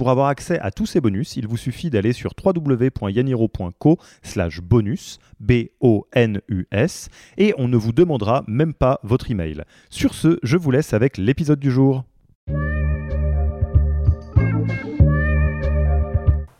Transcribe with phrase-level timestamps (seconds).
[0.00, 5.18] Pour avoir accès à tous ces bonus, il vous suffit d'aller sur www.yaniro.co slash bonus,
[5.40, 9.62] B-O-N-U-S, et on ne vous demandera même pas votre email.
[9.90, 12.04] Sur ce, je vous laisse avec l'épisode du jour.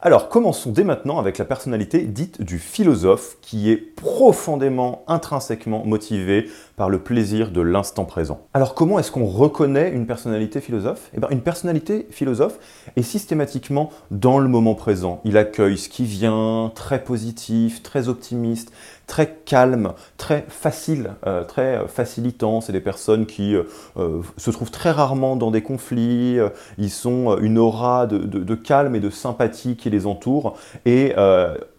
[0.02, 6.48] Alors commençons dès maintenant avec la personnalité dite du philosophe qui est profondément, intrinsèquement motivé
[6.80, 8.40] par le plaisir de l'instant présent.
[8.54, 11.10] Alors comment est-ce qu'on reconnaît une personnalité philosophe?
[11.14, 12.58] Eh bien une personnalité philosophe
[12.96, 15.20] est systématiquement dans le moment présent.
[15.24, 18.72] Il accueille ce qui vient, très positif, très optimiste,
[19.10, 22.60] très calme, très facile, euh, très facilitant.
[22.60, 23.64] C'est des personnes qui euh,
[23.96, 26.38] euh, se trouvent très rarement dans des conflits.
[26.78, 30.56] ils sont une aura de, de, calme et de sympathie qui les entoure.
[30.86, 31.12] Et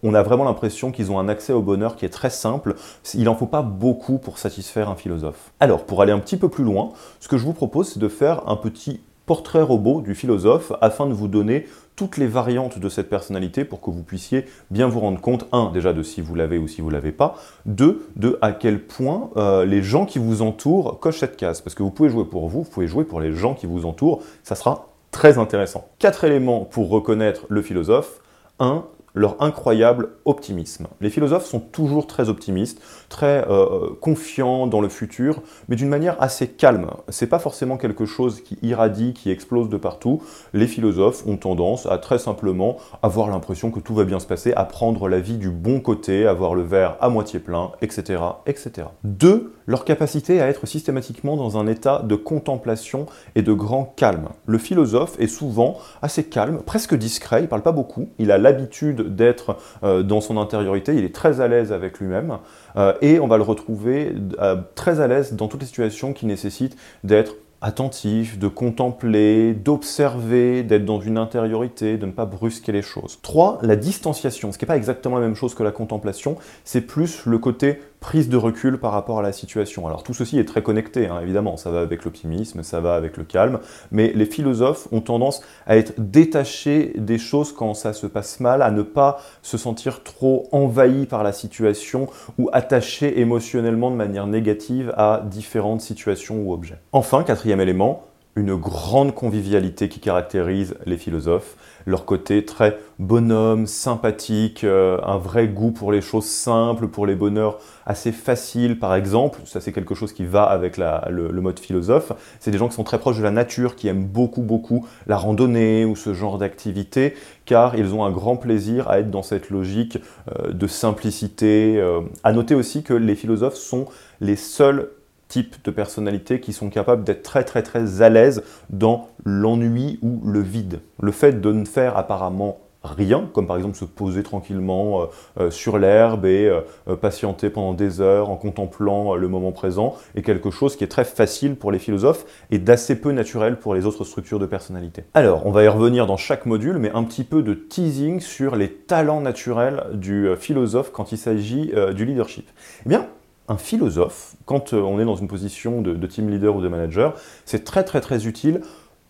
[0.02, 2.74] on a vraiment l'impression qu'ils ont un accès au bonheur qui est très simple.
[3.14, 5.52] Il n'en faut pas beaucoup pour satisfaire philosophe.
[5.60, 6.90] Alors, pour aller un petit peu plus loin,
[7.20, 11.06] ce que je vous propose, c'est de faire un petit portrait robot du philosophe afin
[11.06, 15.00] de vous donner toutes les variantes de cette personnalité pour que vous puissiez bien vous
[15.00, 18.38] rendre compte, un, déjà de si vous l'avez ou si vous l'avez pas, deux, de
[18.40, 21.60] à quel point euh, les gens qui vous entourent cochent cette case.
[21.60, 23.84] Parce que vous pouvez jouer pour vous, vous pouvez jouer pour les gens qui vous
[23.84, 25.86] entourent, ça sera très intéressant.
[25.98, 28.20] Quatre éléments pour reconnaître le philosophe.
[28.58, 30.86] Un, leur incroyable optimisme.
[31.00, 36.20] Les philosophes sont toujours très optimistes, très euh, confiants dans le futur, mais d'une manière
[36.22, 36.90] assez calme.
[37.08, 40.22] C'est pas forcément quelque chose qui irradie, qui explose de partout.
[40.52, 44.52] Les philosophes ont tendance à très simplement avoir l'impression que tout va bien se passer,
[44.54, 48.22] à prendre la vie du bon côté, à voir le verre à moitié plein, etc.,
[48.46, 48.88] etc.
[49.04, 54.28] Deux, leur capacité à être systématiquement dans un état de contemplation et de grand calme.
[54.46, 59.01] Le philosophe est souvent assez calme, presque discret, il parle pas beaucoup, il a l'habitude
[59.08, 62.38] d'être euh, dans son intériorité, il est très à l'aise avec lui-même,
[62.76, 66.26] euh, et on va le retrouver euh, très à l'aise dans toutes les situations qui
[66.26, 72.82] nécessitent d'être attentif, de contempler, d'observer, d'être dans une intériorité, de ne pas brusquer les
[72.82, 73.20] choses.
[73.22, 73.60] 3.
[73.62, 77.24] La distanciation, ce qui n'est pas exactement la même chose que la contemplation, c'est plus
[77.24, 79.86] le côté prise de recul par rapport à la situation.
[79.86, 83.16] Alors tout ceci est très connecté, hein, évidemment, ça va avec l'optimisme, ça va avec
[83.16, 88.06] le calme, mais les philosophes ont tendance à être détachés des choses quand ça se
[88.06, 92.08] passe mal, à ne pas se sentir trop envahis par la situation
[92.38, 96.80] ou attachés émotionnellement de manière négative à différentes situations ou objets.
[96.92, 104.64] Enfin, quatrième élément, une grande convivialité qui caractérise les philosophes, leur côté très bonhomme, sympathique,
[104.64, 109.40] euh, un vrai goût pour les choses simples, pour les bonheurs assez faciles par exemple,
[109.44, 112.84] ça c'est quelque chose qui va avec le, mode philosophe, c'est des gens qui sont
[112.84, 117.14] très proches de la nature, qui aiment beaucoup beaucoup la randonnée ou ce genre d'activité,
[117.44, 119.98] car ils ont un grand plaisir à être dans cette logique
[120.30, 121.76] euh, de simplicité.
[121.78, 122.00] Euh.
[122.24, 123.86] À noter aussi que les philosophes sont
[124.20, 124.90] les seuls
[125.32, 130.20] types de personnalités qui sont capables d'être très très très à l'aise dans l'ennui ou
[130.26, 130.80] le vide.
[131.00, 135.06] Le fait de ne faire apparemment rien, comme par exemple se poser tranquillement euh,
[135.40, 140.22] euh, sur l'herbe et euh, patienter pendant des heures en contemplant le moment présent, est
[140.22, 143.86] quelque chose qui est très facile pour les philosophes et d'assez peu naturel pour les
[143.86, 145.04] autres structures de personnalité.
[145.14, 148.54] Alors, on va y revenir dans chaque module, mais un petit peu de teasing sur
[148.54, 152.50] les talents naturels du philosophe quand il s'agit du leadership.
[152.84, 153.06] Eh bien,
[153.48, 157.14] un philosophe, quand euh, on est dans une position de, team leader ou de manager,
[157.44, 158.60] c'est très très très utile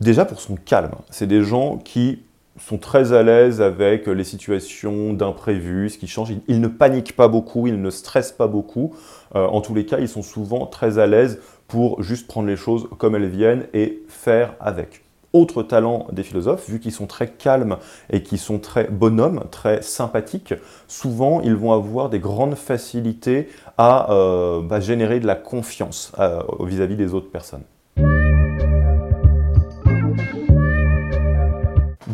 [0.01, 0.93] déjà pour son calme.
[1.11, 2.23] C'est des gens qui
[2.59, 6.33] sont très à l'aise avec les situations d'imprévus, ce qui change.
[6.49, 8.95] Ils, ne paniquent pas beaucoup, ils ne stressent pas beaucoup.
[9.35, 12.57] Euh, en tous les cas, ils sont souvent très à l'aise pour juste prendre les
[12.57, 17.29] choses comme elles viennent et faire avec autre talent des philosophes, vu qu'ils sont très
[17.29, 17.77] calmes
[18.11, 20.55] et qu'ils sont très bonhommes, très sympathiques,
[20.89, 23.49] souvent ils vont avoir des grandes facilités
[23.79, 27.65] à euh, bah, générer de la confiance euh, vis-à-vis des autres personnes.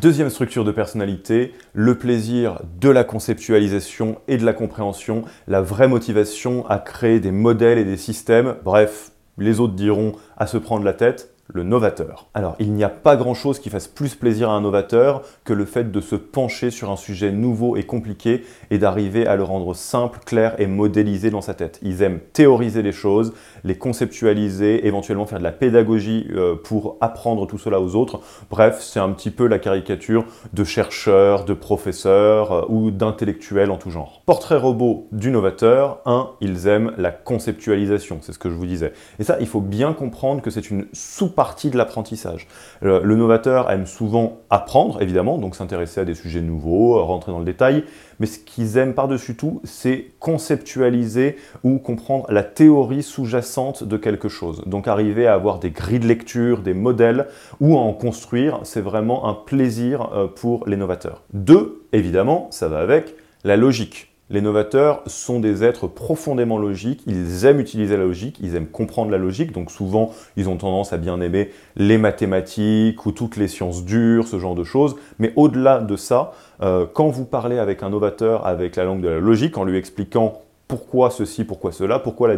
[0.00, 5.88] Deuxième structure de personnalité, le plaisir de la conceptualisation et de la compréhension, la vraie
[5.88, 10.85] motivation à créer des modèles et des systèmes, bref, les autres diront à se prendre
[10.85, 12.29] la tête, le novateur.
[12.35, 15.65] Alors, il n'y a pas grand-chose qui fasse plus plaisir à un novateur que le
[15.65, 19.75] fait de se pencher sur un sujet nouveau et compliqué et d'arriver à le rendre
[19.75, 21.79] simple, clair et modélisé dans sa tête.
[21.83, 23.33] Ils aiment théoriser les choses,
[23.64, 28.20] les conceptualiser, éventuellement faire de la pédagogie euh, pour apprendre tout cela aux autres.
[28.50, 33.76] Bref, c'est un petit peu la caricature de chercheurs, de professeurs euh, ou d'intellectuels en
[33.76, 34.22] tout genre.
[34.26, 36.31] Portrait robot du novateur, 1.
[36.40, 38.93] Ils aiment la conceptualisation, c'est ce que je vous disais.
[39.19, 42.46] Et ça, il faut bien comprendre que c'est une sous-partie de l'apprentissage.
[42.82, 47.44] Le novateur aime souvent apprendre, évidemment, donc s'intéresser à des sujets nouveaux, rentrer dans le
[47.44, 47.84] détail,
[48.20, 54.29] mais ce qu'ils aiment par-dessus tout, c'est conceptualiser ou comprendre la théorie sous-jacente de quelque
[54.29, 54.62] chose.
[54.67, 57.26] Donc arriver à avoir des grilles de lecture, des modèles,
[57.61, 61.23] ou à en construire, c'est vraiment un plaisir euh, pour les novateurs.
[61.32, 64.07] Deux, évidemment, ça va avec la logique.
[64.31, 69.11] Les novateurs sont des êtres profondément logiques, ils aiment utiliser la logique, ils aiment comprendre
[69.11, 73.49] la logique, donc souvent ils ont tendance à bien aimer les mathématiques ou toutes les
[73.49, 77.83] sciences dures, ce genre de choses, mais au-delà de ça, euh, quand vous parlez avec
[77.83, 81.99] un novateur avec la langue de la logique, en lui expliquant pourquoi ceci, pourquoi cela,
[81.99, 82.35] pourquoi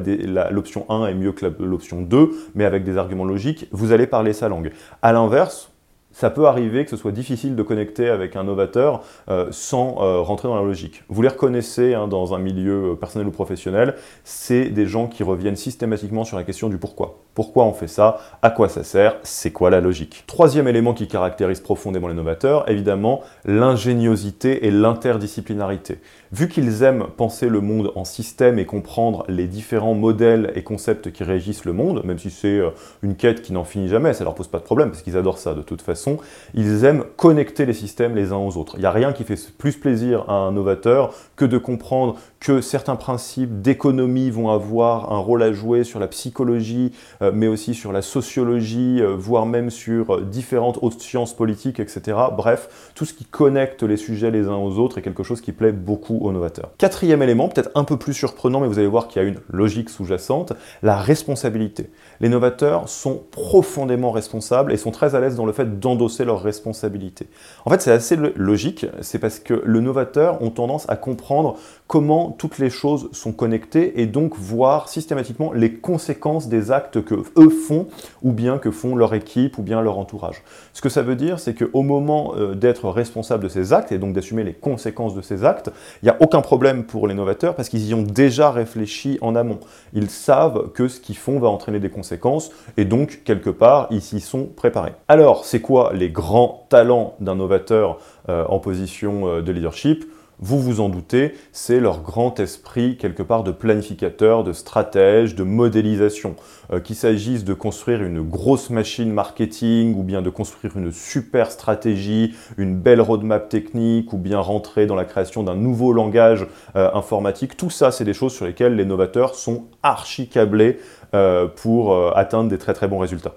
[0.53, 4.33] l'option 1 est mieux que l'option 2, mais avec des arguments logiques, vous allez parler
[4.33, 4.71] sa langue.
[5.03, 5.70] A l'inverse,
[6.13, 10.21] ça peut arriver que ce soit difficile de connecter avec un novateur euh, sans euh,
[10.21, 11.05] rentrer dans la logique.
[11.09, 15.23] Vous les reconnaissez hein, dans un milieu euh, personnel ou professionnel, c'est des gens qui
[15.23, 17.19] reviennent systématiquement sur la question du pourquoi.
[17.35, 18.19] Pourquoi on fait ça?
[18.43, 19.17] À quoi ça sert?
[19.23, 20.25] C'est quoi la logique?
[20.27, 25.99] Troisième élément qui caractérise profondément les novateurs, évidemment, l'ingéniosité et l'interdisciplinarité.
[26.33, 31.11] Vu qu'ils aiment penser le monde en système et comprendre les différents modèles et concepts
[31.11, 32.61] qui régissent le monde, même si c'est
[33.03, 35.39] une quête qui n'en finit jamais, ça leur pose pas de problème parce qu'ils adorent
[35.39, 36.19] ça de toute façon,
[36.55, 38.75] ils aiment connecter les systèmes les uns aux autres.
[38.77, 42.63] Il n'y a rien qui fait plus plaisir à un novateur que de comprendre que
[42.63, 47.75] certains principes d'économie vont avoir un rôle à jouer sur la psychologie, euh, mais aussi
[47.75, 52.17] sur la sociologie, euh, voire même sur euh, différentes autres sciences politiques, etc.
[52.35, 55.53] Bref, tout ce qui connecte les sujets les uns aux autres est quelque chose qui
[55.53, 56.71] plaît beaucoup novateurs.
[56.79, 59.41] Quatrième élément, peut-être un peu plus surprenant, mais vous allez voir qu'il y a une
[59.51, 60.53] logique sous-jacente,
[60.83, 61.91] la responsabilité.
[62.21, 66.43] Les novateurs sont profondément responsables et sont très à l'aise dans le fait d'endosser leurs
[66.43, 67.27] responsabilités.
[67.65, 71.57] En fait, c'est assez logique, c'est parce que le novateur ont tendance à comprendre
[71.91, 77.17] comment toutes les choses sont connectées et donc voir systématiquement les conséquences des actes que
[77.37, 77.89] eux font
[78.23, 80.45] ou bien que font leur équipe ou bien leur entourage.
[80.73, 83.99] Ce que ça veut dire, c'est qu'au moment euh, d'être responsable de ces actes et
[83.99, 87.57] donc d'assumer les conséquences de ces actes, il n'y a aucun problème pour les novateurs
[87.57, 89.59] parce qu'ils y ont déjà réfléchi en amont.
[89.93, 94.01] Ils savent que ce qu'ils font va entraîner des conséquences et donc quelque part ils
[94.01, 94.93] s'y sont préparés.
[95.09, 97.99] Alors, c'est quoi les grands talents d'un novateur
[98.29, 100.05] euh, en position euh, de leadership?
[100.41, 105.45] Vous vous en doutez, c'est leur grand esprit quelque part de planificateur, de stratège, de
[105.45, 106.35] modélisation.
[106.73, 111.51] Euh, qu'il s'agisse de construire une grosse machine marketing ou bien de construire une super
[111.51, 116.47] stratégie, une belle roadmap technique ou bien rentrer dans la création d'un nouveau langage
[116.77, 120.79] euh, informatique, tout ça c'est des choses sur lesquelles les novateurs sont archi câblés
[121.15, 123.35] euh, pour atteindre des très très bons résultats.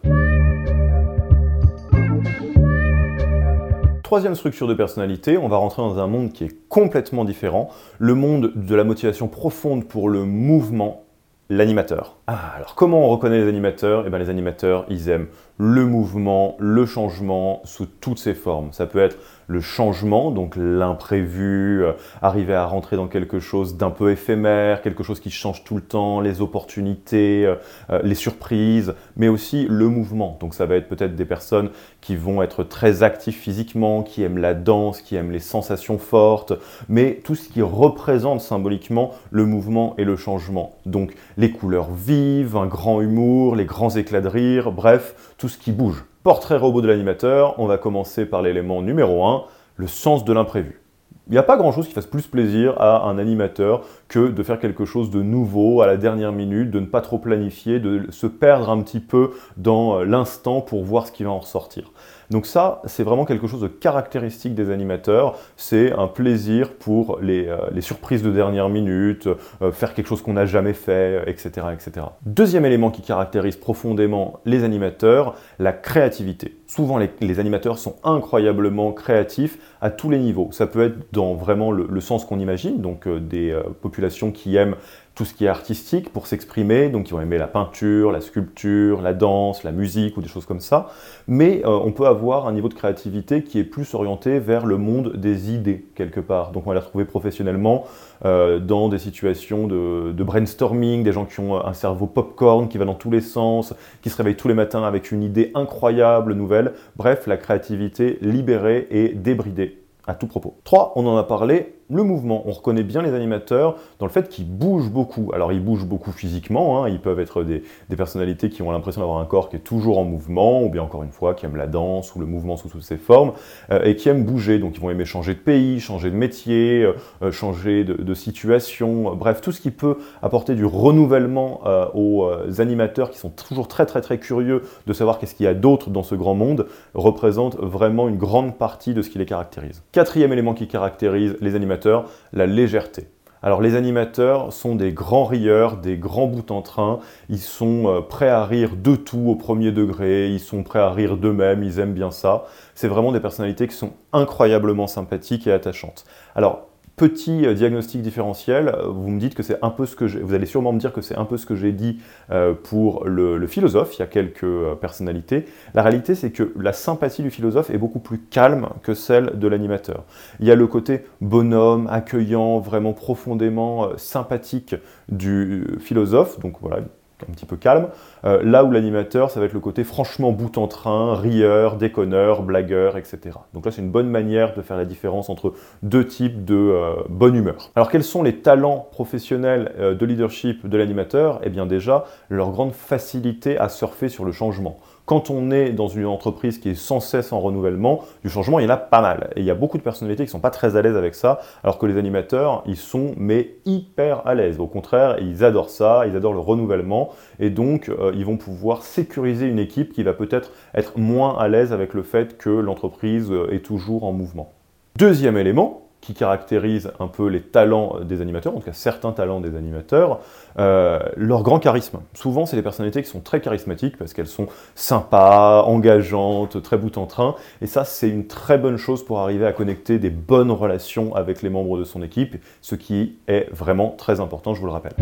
[4.04, 8.14] Troisième structure de personnalité, on va rentrer dans un monde qui est complètement différent, le
[8.14, 11.06] monde de la motivation profonde pour le mouvement,
[11.50, 12.18] l'animateur.
[12.26, 14.06] Ah, alors comment on reconnaît les animateurs?
[14.08, 15.28] Eh bien les animateurs, ils aiment
[15.58, 18.72] le mouvement, le changement sous toutes ses formes.
[18.72, 19.18] Ça peut être
[19.48, 21.92] le changement, donc l'imprévu, euh,
[22.22, 25.82] arriver à rentrer dans quelque chose d'un peu éphémère, quelque chose qui change tout le
[25.82, 27.56] temps, les opportunités, euh,
[27.92, 30.38] euh, les surprises, mais aussi le mouvement.
[30.40, 31.70] Donc ça va être peut-être des personnes
[32.02, 36.54] qui vont être très actifs physiquement, qui aiment la danse, qui aiment les sensations fortes,
[36.88, 40.72] mais tout ce qui représente symboliquement le mouvement et le changement.
[40.86, 42.13] Donc les couleurs vives,
[42.56, 46.06] un grand humour, les grands éclats de rire, bref, tout ce qui bouge.
[46.24, 49.44] Portrait robot de l'animateur, on va commencer par l'élément numéro 1,
[49.78, 50.80] le sens de l'imprévu.
[51.28, 54.60] Il n'y a pas grand-chose qui fasse plus plaisir à un animateur que de faire
[54.60, 58.28] quelque chose de nouveau à la dernière minute, de ne pas trop planifier, de se
[58.28, 61.92] perdre un petit peu dans euh, l'instant pour voir ce qui va en ressortir.
[62.34, 65.38] Donc ça, c'est vraiment quelque chose de caractéristique des animateurs.
[65.56, 69.30] C'est un plaisir pour les, euh, surprises de dernière minute,
[69.62, 72.08] euh, faire quelque chose qu'on n'a jamais fait, etc., etc.
[72.26, 76.58] Deuxième élément qui caractérise profondément les animateurs, la créativité.
[76.76, 80.50] Souvent, les, animateurs sont incroyablement créatifs à tous les niveaux.
[80.52, 84.76] Ça peut être dans vraiment le, sens qu'on imagine, donc euh, des populations qui aiment
[85.16, 89.02] tout ce qui est artistique pour s'exprimer, donc ils vont aimer la peinture, la sculpture,
[89.02, 90.90] la danse, la musique ou des choses comme ça.
[91.28, 94.78] Mais euh, on peut avoir un niveau de créativité qui est plus orienté vers le
[94.78, 96.52] monde des idées quelque part.
[96.52, 97.86] Donc on va les retrouver professionnellement
[98.26, 102.78] euh, dans des situations de, de, brainstorming, des gens qui ont un cerveau popcorn qui
[102.78, 106.34] va dans tous les sens, qui se réveillent tous les matins avec une idée incroyable,
[106.34, 106.74] nouvelle.
[106.96, 110.58] Bref, la créativité libérée et débridée à tout propos.
[110.64, 110.94] 3.
[110.96, 112.44] On en a parlé, le mouvement.
[112.46, 115.32] On reconnaît bien les animateurs dans le fait qu'ils bougent beaucoup.
[115.34, 116.90] Alors ils bougent beaucoup physiquement, hein.
[116.90, 117.64] ils peuvent être des,
[117.96, 121.04] personnalités qui ont l'impression d'avoir un corps qui est toujours en mouvement, ou bien encore
[121.04, 123.34] une fois qui aiment la danse ou le mouvement sous toutes ses formes,
[123.72, 124.60] euh, et qui aiment bouger.
[124.60, 129.16] Donc ils vont aimer changer de pays, changer de métier, euh, euh, changer de, situation,
[129.16, 131.62] bref, tout ce qui peut apporter du renouvellement
[131.96, 135.56] aux animateurs qui sont toujours très très très curieux de savoir qu'est-ce qu'il y a
[135.56, 139.84] d'autre dans ce grand monde, représente vraiment une grande partie de ce qui les caractérise.
[139.92, 141.83] Quatrième élément qui caractérise les animateurs,
[142.32, 143.08] la légèreté.
[143.46, 147.00] Alors les animateurs sont des grands rieurs, des grands bouts en train,
[147.30, 150.90] ils sont euh, prêts à rire de tout au premier degré, ils sont prêts à
[150.90, 152.46] rire d'eux-mêmes, ils aiment bien ça.
[152.74, 156.06] C'est vraiment des personnalités qui sont incroyablement sympathiques et attachantes.
[156.36, 160.06] Alors Petit euh, diagnostic différentiel, euh, vous me dites que c'est un peu ce que
[160.06, 161.98] vous allez sûrement me dire que c'est un peu ce que j'ai dit
[162.30, 165.46] euh, pour le, philosophe, il y a quelques personnalités.
[165.74, 169.48] La réalité, c'est que la sympathie du philosophe est beaucoup plus calme que celle de
[169.48, 170.04] l'animateur.
[170.40, 174.76] Il y a le côté bonhomme, accueillant, vraiment profondément sympathique
[175.10, 176.82] du philosophe, donc voilà,
[177.30, 177.88] un petit peu calme.
[178.26, 182.44] Euh, là où l'animateur, ça va être le côté franchement bout en train, rieur, déconneur,
[182.44, 183.38] blagueur, etc.
[183.54, 186.96] Donc là, c'est une bonne manière de faire la différence entre deux types de euh,
[187.10, 187.70] bonne humeur.
[187.76, 191.40] Alors quels sont les talents professionnels euh, de leadership de l'animateur?
[191.44, 194.80] Eh bien déjà, leur grande facilité à surfer sur le changement.
[195.06, 198.64] Quand on est dans une entreprise qui est sans cesse en renouvellement, du changement, il
[198.64, 199.32] y en a pas mal.
[199.36, 201.14] Et il y a beaucoup de personnalités qui ne sont pas très à l'aise avec
[201.14, 204.62] ça, alors que les animateurs, ils sont mais hyper à l'aise.
[204.62, 207.10] Au contraire, ils adorent ça, ils adorent le renouvellement,
[207.42, 211.50] et donc euh, ils vont pouvoir sécuriser une équipe qui va peut-être être moins à
[211.50, 214.54] l'aise avec le fait que l'entreprise euh, est toujours en mouvement.
[214.96, 219.40] Deuxième élément, qui caractérise un peu les talents des animateurs, en tout cas certains talents
[219.40, 220.20] des animateurs,
[220.60, 222.00] euh, leur grand charisme.
[222.14, 226.98] Souvent, c'est des personnalités qui sont très charismatiques parce qu'elles sont sympas, engageantes, très bout
[226.98, 227.36] en train.
[227.62, 231.42] Et ça, c'est une très bonne chose pour arriver à connecter des bonnes relations avec
[231.42, 234.94] les membres de son équipe, ce qui est vraiment très important, je vous le rappelle.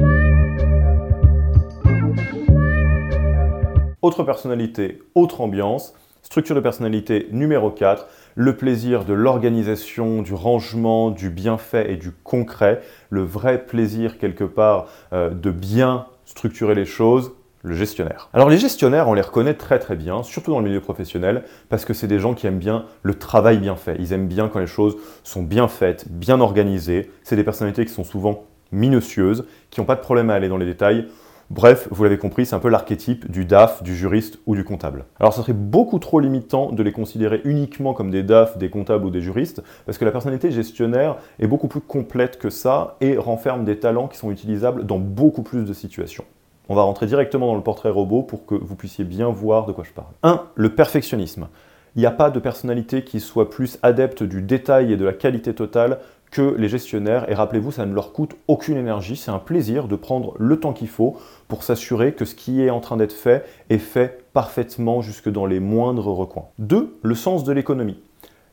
[4.04, 5.96] Autre personnalité, autre ambiance,
[6.32, 12.14] structure de personnalité numéro 4, le plaisir de l'organisation, du rangement, du bienfait et du
[12.14, 17.34] concret, le vrai plaisir quelque part euh, de bien structurer les choses,
[17.64, 18.30] le gestionnaire.
[18.32, 21.84] Alors les gestionnaires, on les reconnaît très très bien, surtout dans le milieu professionnel, parce
[21.84, 23.98] que c'est des gens qui aiment bien le travail bien fait.
[24.00, 24.96] Ils aiment bien quand les choses
[25.26, 27.12] sont bien faites, bien organisées.
[27.24, 30.56] C'est des personnalités qui sont souvent minutieuses, qui n'ont pas de problème à aller dans
[30.56, 31.08] les détails.
[31.54, 35.04] Bref, vous l'avez compris, c'est un peu l'archétype du DAF, du juriste ou du comptable.
[35.20, 39.04] Alors ça serait beaucoup trop limitant de les considérer uniquement comme des DAF, des comptables
[39.04, 43.18] ou des juristes, parce que la personnalité gestionnaire est beaucoup plus complète que ça et
[43.18, 46.24] renferme des talents qui sont utilisables dans beaucoup plus de situations.
[46.70, 49.74] On va rentrer directement dans le portrait robot pour que vous puissiez bien voir de
[49.74, 50.14] quoi je parle.
[50.24, 50.44] 1.
[50.56, 51.50] Le perfectionnisme.
[51.98, 55.12] Il n'y a pas de personnalité qui soit plus adepte du détail et de la
[55.12, 56.00] qualité totale
[56.32, 57.30] que les gestionnaires.
[57.30, 59.16] Et rappelez-vous, ça ne leur coûte aucune énergie.
[59.18, 62.70] C'est un plaisir de prendre le temps qu'il faut pour s'assurer que ce qui est
[62.70, 66.46] en train d'être fait est fait parfaitement jusque dans les moindres recoins.
[66.60, 66.98] 2.
[67.04, 68.00] Le sens de l'économie.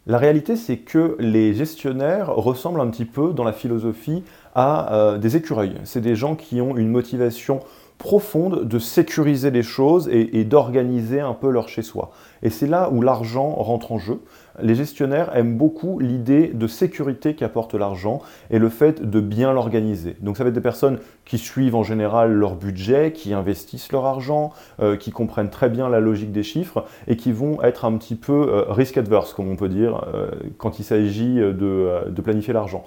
[0.07, 5.19] La réalité, c'est que les gestionnaires ressemblent un petit peu dans la philosophie à euh,
[5.19, 5.75] des écureuils.
[5.85, 7.61] C'est des gens qui ont une motivation
[7.99, 12.13] profonde de sécuriser les choses et, d'organiser un peu leur chez-soi.
[12.43, 14.21] Et c'est là où l'argent rentre en jeu.
[14.63, 20.17] Les gestionnaires aiment beaucoup l'idée de sécurité qu'apporte l'argent et le fait de bien l'organiser.
[20.21, 24.07] Donc ça va être des personnes qui suivent en général leur budget, qui investissent leur
[24.07, 27.97] argent, euh, qui comprennent très bien la logique des chiffres et qui vont être un
[27.97, 32.53] petit peu euh, risk adverse, comme on peut dire, euh, quand il s'agit de, planifier
[32.53, 32.85] l'argent.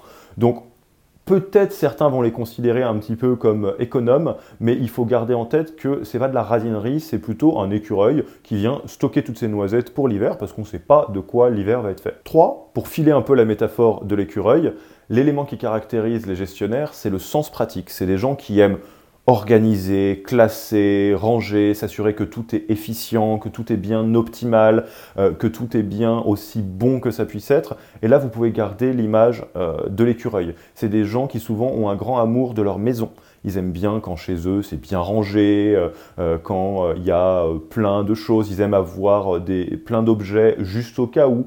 [1.24, 5.44] Peut-être certains vont les considérer un petit peu comme économes, mais il faut garder en
[5.44, 9.38] tête que c'est pas de la radinerie, c'est plutôt un écureuil qui vient stocker toutes
[9.38, 12.16] ses noisettes pour l'hiver parce qu'on ne sait pas de quoi l'hiver va être fait.
[12.24, 12.72] 3.
[12.74, 14.72] Pour filer un peu la métaphore de l'écureuil,
[15.10, 17.90] l'élément qui caractérise les gestionnaires, c'est le sens pratique.
[17.90, 18.78] C'est des gens qui aiment
[19.26, 24.86] organiser, classer, ranger, s'assurer que tout est efficient, que tout est bien optimal,
[25.16, 27.76] euh, que tout est bien aussi bon que ça puisse être.
[28.02, 30.54] Et là, vous pouvez garder l'image euh, de l'écureuil.
[30.74, 33.10] C'est des gens qui souvent ont un grand amour de leur maison.
[33.44, 35.76] Ils aiment bien quand chez eux c'est bien rangé,
[36.18, 38.50] euh, quand il y a plein de choses.
[38.50, 41.46] Ils aiment avoir des, plein d'objets juste au cas où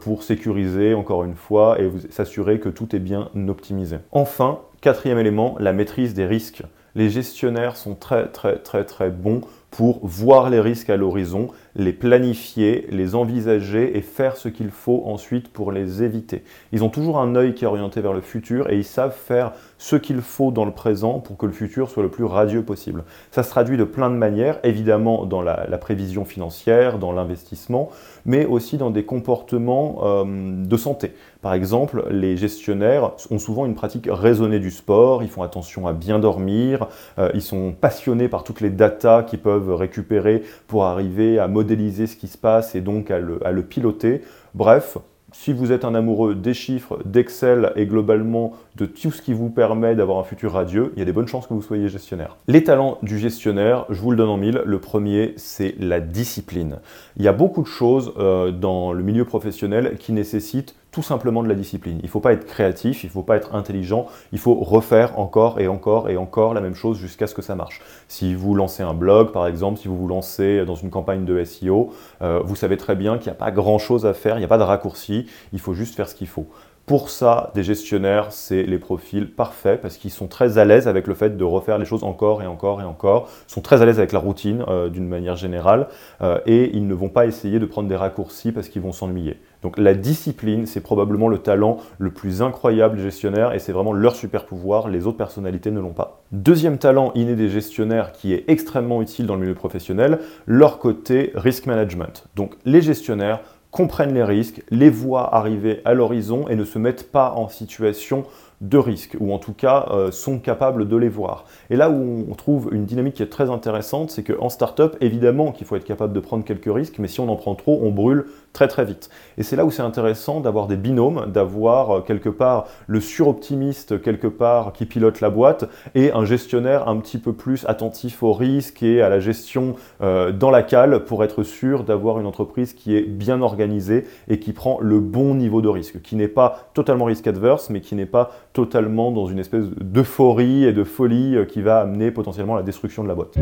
[0.00, 3.98] pour sécuriser encore une fois et s'assurer que tout est bien optimisé.
[4.10, 6.64] Enfin, quatrième élément, la maîtrise des risques.
[6.98, 11.92] Les gestionnaires sont très très très très bons pour voir les risques à l'horizon, les
[11.92, 16.42] planifier, les envisager et faire ce qu'il faut ensuite pour les éviter.
[16.72, 19.52] Ils ont toujours un œil qui est orienté vers le futur et ils savent faire
[19.78, 23.04] ce qu'il faut dans le présent pour que le futur soit le plus radieux possible.
[23.30, 27.90] Ça se traduit de plein de manières, évidemment dans la, prévision financière, dans l'investissement,
[28.26, 30.24] mais aussi dans des comportements euh,
[30.64, 31.12] de santé.
[31.40, 35.92] Par exemple, les gestionnaires ont souvent une pratique raisonnée du sport, ils font attention à
[35.92, 36.88] bien dormir,
[37.20, 42.06] euh, ils sont passionnés par toutes les datas qu'ils peuvent récupérer pour arriver à modéliser
[42.06, 44.22] ce qui se passe et donc à le piloter.
[44.54, 44.96] Bref,
[45.32, 49.50] si vous êtes un amoureux des chiffres, d'Excel et globalement de tout ce qui vous
[49.50, 52.36] permet d'avoir un futur radieux, il y a des bonnes chances que vous soyez gestionnaire.
[52.46, 54.62] Les talents du gestionnaire, je vous le donne en mille.
[54.64, 56.78] Le premier, c'est la discipline.
[57.16, 61.42] Il y a beaucoup de choses euh, dans le milieu professionnel qui nécessitent tout simplement
[61.42, 61.98] de la discipline.
[62.00, 65.18] Il ne faut pas être créatif, il ne faut pas être intelligent, il faut refaire
[65.18, 67.80] encore et encore et encore la même chose jusqu'à ce que ça marche.
[68.08, 71.44] Si vous lancez un blog, par exemple, si vous vous lancez dans une campagne de
[71.44, 71.92] SEO,
[72.22, 74.48] euh, vous savez très bien qu'il n'y a pas grand-chose à faire, il n'y a
[74.48, 76.46] pas de raccourci, il faut juste faire ce qu'il faut.
[76.88, 81.06] Pour ça, des gestionnaires, c'est les profils parfaits parce qu'ils sont très à l'aise avec
[81.06, 83.98] le fait de refaire les choses encore et encore et encore, sont très à l'aise
[83.98, 85.88] avec la routine euh, d'une manière générale
[86.22, 89.36] euh, et ils ne vont pas essayer de prendre des raccourcis parce qu'ils vont s'ennuyer.
[89.60, 93.92] Donc la discipline, c'est probablement le talent le plus incroyable des gestionnaires et c'est vraiment
[93.92, 96.22] leur super pouvoir, les autres personnalités ne l'ont pas.
[96.32, 101.32] Deuxième talent inné des gestionnaires qui est extrêmement utile dans le milieu professionnel, leur côté
[101.34, 102.28] risk management.
[102.34, 103.40] Donc les gestionnaires
[103.70, 108.24] comprennent les risques, les voient arriver à l'horizon et ne se mettent pas en situation
[108.60, 111.44] de risque, ou en tout cas euh, sont capables de les voir.
[111.70, 115.52] Et là où on trouve une dynamique qui est très intéressante, c'est qu'en startup, évidemment
[115.52, 117.90] qu'il faut être capable de prendre quelques risques, mais si on en prend trop, on
[117.90, 119.10] brûle très très vite.
[119.36, 124.00] Et c'est là où c'est intéressant d'avoir des binômes, d'avoir euh, quelque part le suroptimiste
[124.02, 128.32] quelque part qui pilote la boîte et un gestionnaire un petit peu plus attentif aux
[128.32, 132.72] risques et à la gestion euh, dans la cale pour être sûr d'avoir une entreprise
[132.72, 136.70] qui est bien organisée et qui prend le bon niveau de risque, qui n'est pas
[136.74, 141.36] totalement risque adverse, mais qui n'est pas totalement dans une espèce d'euphorie et de folie
[141.36, 143.36] euh, qui va amener potentiellement la destruction de la boîte.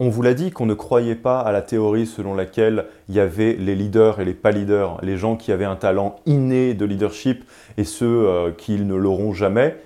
[0.00, 3.20] On vous l'a dit qu'on ne croyait pas à la théorie selon laquelle il y
[3.20, 6.84] avait les leaders et les pas leaders, les gens qui avaient un talent inné de
[6.84, 7.44] leadership
[7.76, 9.76] et ceux euh, qui ne l'auront jamais.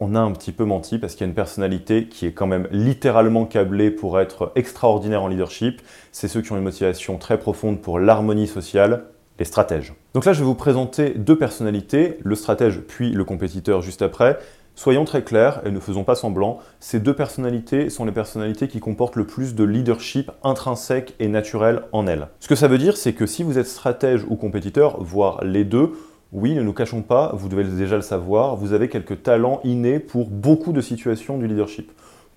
[0.00, 2.46] On a un petit peu menti parce qu'il y a une personnalité qui est quand
[2.46, 5.82] même littéralement câblée pour être extraordinaire en leadership.
[6.10, 9.04] C'est ceux qui ont une motivation très profonde pour l'harmonie sociale,
[9.38, 9.94] les stratèges.
[10.14, 14.38] Donc là, je vais vous présenter deux personnalités, le stratège puis le compétiteur juste après.
[14.76, 18.80] Soyons très clairs et ne faisons pas semblant, ces deux personnalités sont les personnalités qui
[18.80, 22.26] comportent le plus de leadership intrinsèque et naturel en elles.
[22.40, 25.62] Ce que ça veut dire, c'est que si vous êtes stratège ou compétiteur, voire les
[25.62, 25.92] deux,
[26.32, 30.00] oui, ne nous cachons pas, vous devez déjà le savoir, vous avez quelques talents innés
[30.00, 31.92] pour beaucoup de situations du leadership.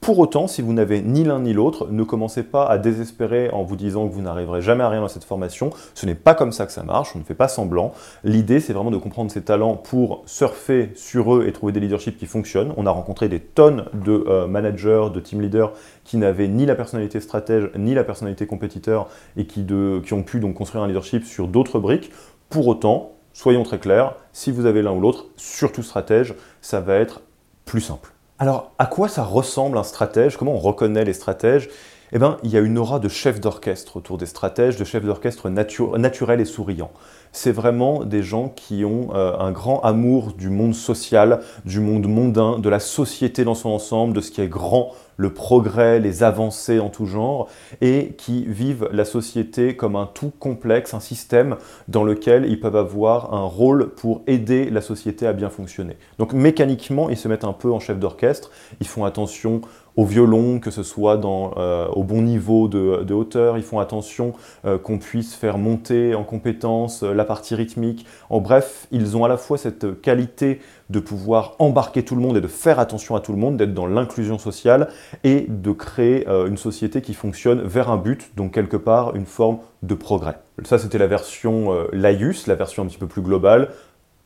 [0.07, 3.63] Pour autant, si vous n'avez ni l'un ni l'autre, ne commencez pas à désespérer en
[3.63, 5.69] vous disant que vous n'arriverez jamais à rien dans cette formation.
[5.95, 7.93] Ce n'est pas comme ça que ça marche, on ne fait pas semblant.
[8.23, 12.17] L'idée, c'est vraiment de comprendre ces talents pour surfer sur eux et trouver des leaderships
[12.17, 12.73] qui fonctionnent.
[12.77, 15.73] On a rencontré des tonnes de euh, managers, de team leaders
[16.05, 20.39] qui n'avaient ni la personnalité stratège, ni la personnalité compétiteur et qui, qui ont pu
[20.39, 22.13] donc construire un leadership sur d'autres briques.
[22.47, 26.95] Pour autant, soyons très clairs, si vous avez l'un ou l'autre, surtout stratège, ça va
[26.95, 27.23] être
[27.65, 28.13] plus simple.
[28.39, 30.37] Alors, à quoi ça ressemble un stratège?
[30.37, 31.69] Comment on reconnaît les stratèges?
[32.13, 35.03] Eh bien, il y a une aura de chef d'orchestre autour des stratèges, de chef
[35.03, 36.91] d'orchestre naturel et souriant
[37.31, 42.07] c'est vraiment des gens qui ont euh, un grand amour du monde social, du monde
[42.07, 46.23] mondain, de la société dans son ensemble, de ce qui est grand, le progrès, les
[46.23, 47.47] avancées en tout genre,
[47.81, 52.75] et qui vivent la société comme un tout complexe, un système dans lequel ils peuvent
[52.75, 55.97] avoir un rôle pour aider la société à bien fonctionner.
[56.19, 59.61] Donc mécaniquement, ils se mettent un peu en chef d'orchestre, ils font attention
[59.97, 63.57] au violon, que ce soit euh, au bon niveau de, hauteur.
[63.57, 64.33] Ils font attention
[64.65, 68.05] euh, qu'on puisse faire monter en compétence euh, la partie rythmique.
[68.29, 72.37] En bref, ils ont à la fois cette qualité de pouvoir embarquer tout le monde
[72.37, 74.87] et de faire attention à tout le monde, d'être dans l'inclusion sociale
[75.23, 79.57] et de créer une société qui fonctionne vers un but, donc quelque part une forme
[79.83, 80.37] de progrès.
[80.63, 83.69] Ça, c'était la version Laïus, la version un petit peu plus globale.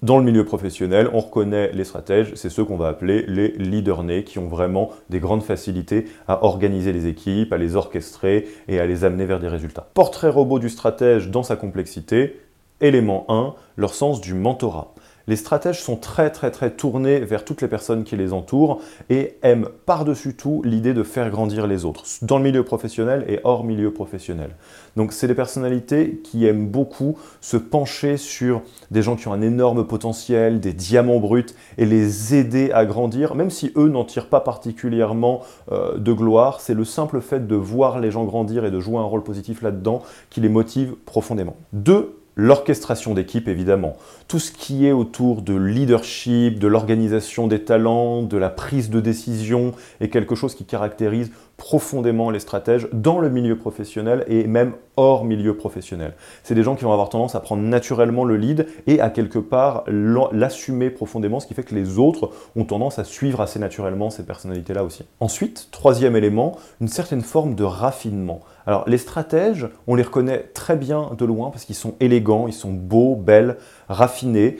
[0.01, 4.01] Dans le milieu professionnel, on reconnaît les stratèges, c'est ceux qu'on va appeler les leaders
[4.01, 8.79] nés, qui ont vraiment des grandes facilités à organiser les équipes, à les orchestrer et
[8.79, 9.87] à les amener vers des résultats.
[9.93, 12.39] Portrait robot du stratège dans sa complexité,
[12.79, 14.95] élément 1, leur sens du mentorat.
[15.27, 19.37] Les stratèges sont très très très tournés vers toutes les personnes qui les entourent et
[19.43, 23.63] aiment par-dessus tout l'idée de faire grandir les autres, dans le milieu professionnel et hors
[23.63, 24.55] milieu professionnel.
[24.95, 29.41] Donc c'est des personnalités qui aiment beaucoup se pencher sur des gens qui ont un
[29.41, 31.45] énorme potentiel, des diamants bruts,
[31.77, 36.61] et les aider à grandir, même si eux n'en tirent pas particulièrement euh, de gloire,
[36.61, 39.61] c'est le simple fait de voir les gens grandir et de jouer un rôle positif
[39.61, 41.55] là-dedans qui les motive profondément.
[41.73, 43.97] Deux, L'orchestration d'équipe, évidemment.
[44.31, 49.01] Tout ce qui est autour de leadership, de l'organisation des talents, de la prise de
[49.01, 54.71] décision, est quelque chose qui caractérise profondément les stratèges dans le milieu professionnel et même
[54.95, 56.13] hors milieu professionnel.
[56.43, 59.37] C'est des gens qui vont avoir tendance à prendre naturellement le lead et à quelque
[59.37, 64.09] part l'assumer profondément, ce qui fait que les autres ont tendance à suivre assez naturellement
[64.09, 65.03] ces personnalités-là aussi.
[65.19, 68.39] Ensuite, troisième élément, une certaine forme de raffinement.
[68.65, 72.53] Alors les stratèges, on les reconnaît très bien de loin parce qu'ils sont élégants, ils
[72.53, 74.57] sont beaux, belles, raffinés, et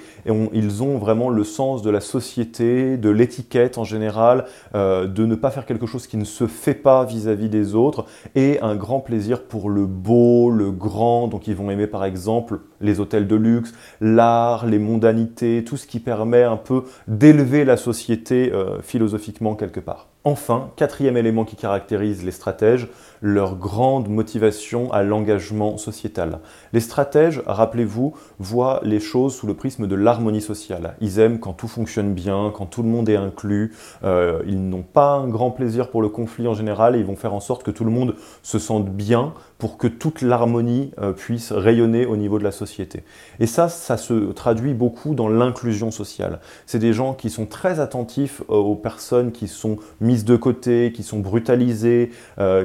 [0.54, 4.46] ils ont vraiment le sens de la société, de l'étiquette en général,
[4.76, 8.06] euh, de ne pas faire quelque chose qui ne se fait pas vis-à-vis des autres,
[8.36, 12.60] et un grand plaisir pour le beau, le grand, donc ils vont aimer par exemple
[12.80, 17.78] les hôtels de luxe, l'art, les mondanités, tout ce qui permet un peu d'élever la
[17.78, 20.08] société euh, philosophiquement quelque part.
[20.24, 22.88] Enfin, quatrième élément qui caractérise les stratèges,
[23.22, 26.40] leur grande motivation à l'engagement sociétal.
[26.74, 30.96] Les stratèges, rappelez-vous, voient les choses sous le prisme de l'harmonie sociale.
[31.02, 33.74] Ils aiment quand tout fonctionne bien, quand tout le monde est inclus.
[34.04, 37.16] Euh, ils n'ont pas un grand plaisir pour le conflit en général et ils vont
[37.16, 41.14] faire en sorte que tout le monde se sente bien pour que toute l'harmonie euh,
[41.14, 43.04] puisse rayonner au niveau de la société.
[43.40, 46.40] Et ça, ça se traduit beaucoup dans l'inclusion sociale.
[46.66, 50.92] C'est des gens qui sont très attentifs euh, aux personnes qui sont mises de côté,
[50.92, 52.12] qui sont brutalisées,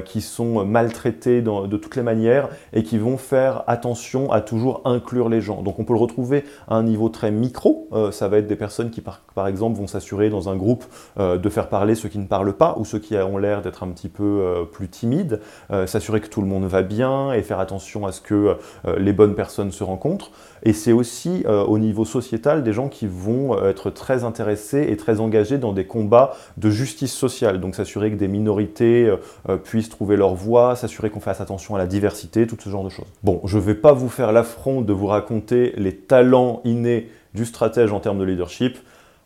[0.05, 5.29] qui sont maltraitées de toutes les manières et qui vont faire attention à toujours inclure
[5.29, 5.61] les gens.
[5.61, 7.89] Donc on peut le retrouver à un niveau très micro.
[8.11, 10.85] ça va être des personnes qui, par, exemple, vont s'assurer dans un groupe
[11.17, 13.89] de faire parler ceux qui ne parlent pas ou ceux qui ont l'air d'être un
[13.89, 15.39] petit peu plus timides,
[15.85, 19.13] s'assurer que tout le monde va bien et faire attention à ce que euh, les
[19.13, 20.31] bonnes personnes se rencontrent.
[20.63, 24.87] Et c'est aussi euh, au niveau sociétal des gens qui vont euh, être très intéressés
[24.89, 27.59] et très engagés dans des combats de justice sociale.
[27.59, 29.13] Donc s'assurer que des minorités
[29.63, 32.89] puissent trouver leur voix, s'assurer qu'on fasse attention à la diversité, tout ce genre de
[32.89, 33.07] choses.
[33.23, 37.45] Bon, je ne vais pas vous faire l'affront de vous raconter les talents innés du
[37.45, 38.77] stratège en termes de leadership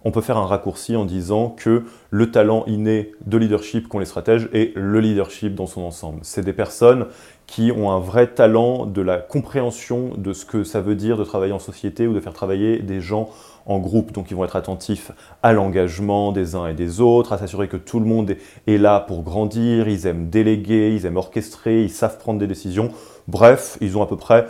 [0.03, 4.05] on peut faire un raccourci en disant que le talent inné de leadership qu'ont les
[4.05, 6.19] stratèges est le leadership dans son ensemble.
[6.23, 7.05] C'est des personnes
[7.47, 11.23] qui ont un vrai talent de la compréhension de ce que ça veut dire de
[11.23, 13.29] travailler en société ou de faire travailler des gens
[13.65, 14.11] en groupe.
[14.13, 15.11] Donc ils vont être attentifs
[15.43, 18.35] à l'engagement des uns et des autres, à s'assurer que tout le monde
[18.67, 22.91] est là pour grandir, ils aiment déléguer, ils aiment orchestrer, ils savent prendre des décisions.
[23.27, 24.47] Bref, ils ont à peu près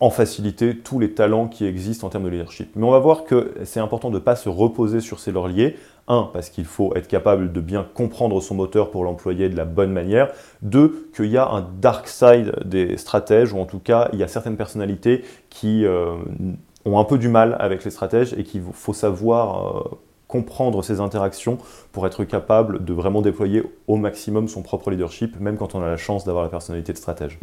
[0.00, 2.70] en faciliter tous les talents qui existent en termes de leadership.
[2.74, 5.76] Mais on va voir que c'est important de ne pas se reposer sur ses lauriers.
[6.06, 9.64] Un, parce qu'il faut être capable de bien comprendre son moteur pour l'employer de la
[9.64, 10.30] bonne manière.
[10.60, 14.22] Deux, qu'il y a un dark side des stratèges, ou en tout cas, il y
[14.22, 16.16] a certaines personnalités qui euh,
[16.84, 21.00] ont un peu du mal avec les stratèges et qu'il faut savoir euh, comprendre ces
[21.00, 21.56] interactions
[21.92, 25.86] pour être capable de vraiment déployer au maximum son propre leadership, même quand on a
[25.86, 27.38] la chance d'avoir la personnalité de stratège.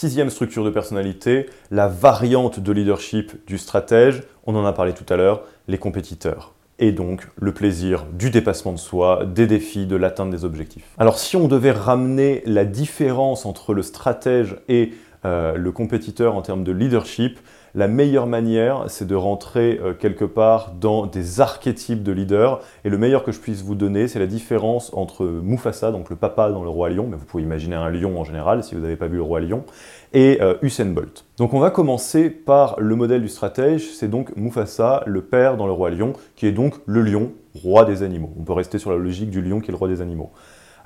[0.00, 5.12] Sixième structure de personnalité, la variante de leadership du stratège, on en a parlé tout
[5.12, 6.54] à l'heure, les compétiteurs.
[6.78, 10.84] Et donc le plaisir du dépassement de soi, des défis, de l'atteinte des objectifs.
[10.98, 14.92] Alors si on devait ramener la différence entre le stratège et
[15.24, 17.40] euh, le compétiteur en termes de leadership,
[17.74, 22.60] la meilleure manière, c'est de rentrer euh, quelque part dans des archétypes de leaders.
[22.84, 26.16] Et le meilleur que je puisse vous donner, c'est la différence entre Mufasa, donc le
[26.16, 28.80] papa dans le roi lion, mais vous pouvez imaginer un lion en général si vous
[28.80, 29.64] n'avez pas vu le roi lion,
[30.12, 31.24] et euh, Usain Bolt.
[31.36, 35.66] Donc on va commencer par le modèle du stratège, c'est donc Mufasa, le père dans
[35.66, 38.32] le roi lion, qui est donc le lion, roi des animaux.
[38.38, 40.30] On peut rester sur la logique du lion qui est le roi des animaux.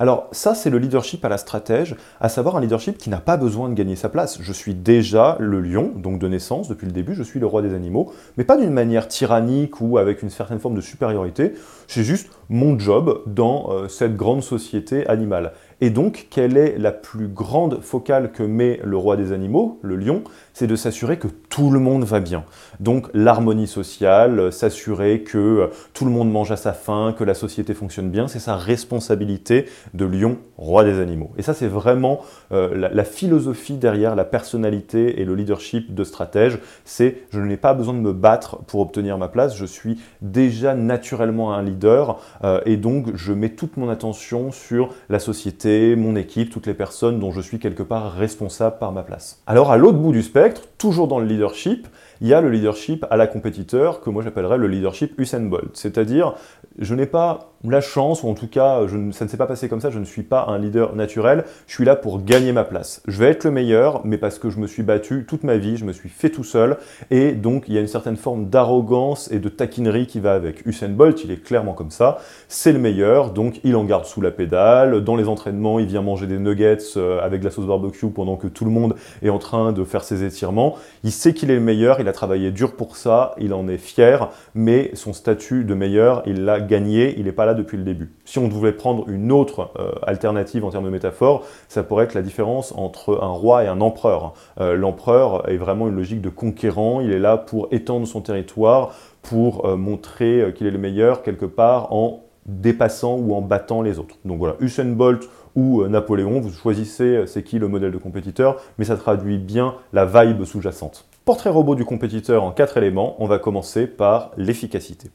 [0.02, 3.36] Alors ça, c'est le leadership à la stratège, à savoir un leadership qui n'a pas
[3.36, 4.40] besoin de gagner sa place.
[4.42, 7.62] Je suis déjà le lion, donc de naissance, depuis le début, je suis le roi
[7.62, 11.52] des animaux, mais pas d'une manière tyrannique ou avec une certaine forme de supériorité,
[11.86, 15.52] c'est juste mon job dans euh, cette grande société animale.
[15.80, 19.94] Et donc, quelle est la plus grande focale que met le roi des animaux, le
[19.94, 22.44] lion C'est de s'assurer que tout le monde va bien.
[22.80, 27.24] Donc, l'harmonie sociale, euh, s'assurer que euh, tout le monde mange à sa faim, que
[27.24, 31.30] la société fonctionne bien, c'est sa responsabilité de lion, roi des animaux.
[31.38, 36.58] Et ça, c'est vraiment la, la, philosophie derrière la personnalité et le leadership de stratège.
[36.84, 40.74] C'est je n'ai pas besoin de me battre pour obtenir ma place, je suis déjà
[40.74, 46.16] naturellement un leader euh, et donc je mets toute mon attention sur la société, mon
[46.16, 49.42] équipe, toutes les personnes dont je suis quelque part responsable par ma place.
[49.46, 50.41] Alors à l'autre bout du spectre,
[50.78, 51.86] toujours dans le leadership,
[52.20, 55.70] il y a le leadership à la compétiteur que moi j'appellerais le leadership Usain Bolt.
[55.74, 56.34] C'est-à-dire,
[56.78, 58.80] je n'ai pas la chance, ou en tout cas,
[59.12, 61.74] ça ne s'est pas passé comme ça, je ne suis pas un leader naturel, je
[61.74, 63.02] suis là pour gagner ma place.
[63.06, 65.76] Je vais être le meilleur, mais parce que je me suis battu toute ma vie,
[65.76, 66.78] je me suis fait tout seul,
[67.10, 70.66] et donc il y a une certaine forme d'arrogance et de taquinerie qui va avec.
[70.66, 74.20] Usain Bolt, il est clairement comme ça, c'est le meilleur, donc il en garde sous
[74.20, 77.66] la pédale, dans les entraînements, il vient manger des nuggets euh, avec de la sauce
[77.66, 80.76] barbecue pendant que tout le monde est en train de faire ses étirements.
[81.04, 83.78] Il sait qu'il est le meilleur, il a travaillé dur pour ça, il en est
[83.78, 87.84] fier, mais son statut de meilleur, il l'a gagné, il n'est pas là depuis le
[87.84, 88.12] début.
[88.24, 92.14] Si on devait prendre une autre euh, alternative en termes de métaphore, ça pourrait être
[92.14, 94.34] la différence entre un roi et un empereur.
[94.60, 98.94] Euh, l'empereur est vraiment une logique de conquérant, il est là pour étendre son territoire,
[99.22, 103.98] pour euh, montrer qu'il est le meilleur quelque part en dépassant ou en battant les
[103.98, 104.16] autres.
[104.24, 108.84] Donc voilà, Usain Bolt ou Napoléon, vous choisissez c'est qui le modèle de compétiteur, mais
[108.84, 111.06] ça traduit bien la vibe sous-jacente.
[111.24, 115.08] Portrait robot du compétiteur en quatre éléments, on va commencer par l'efficacité.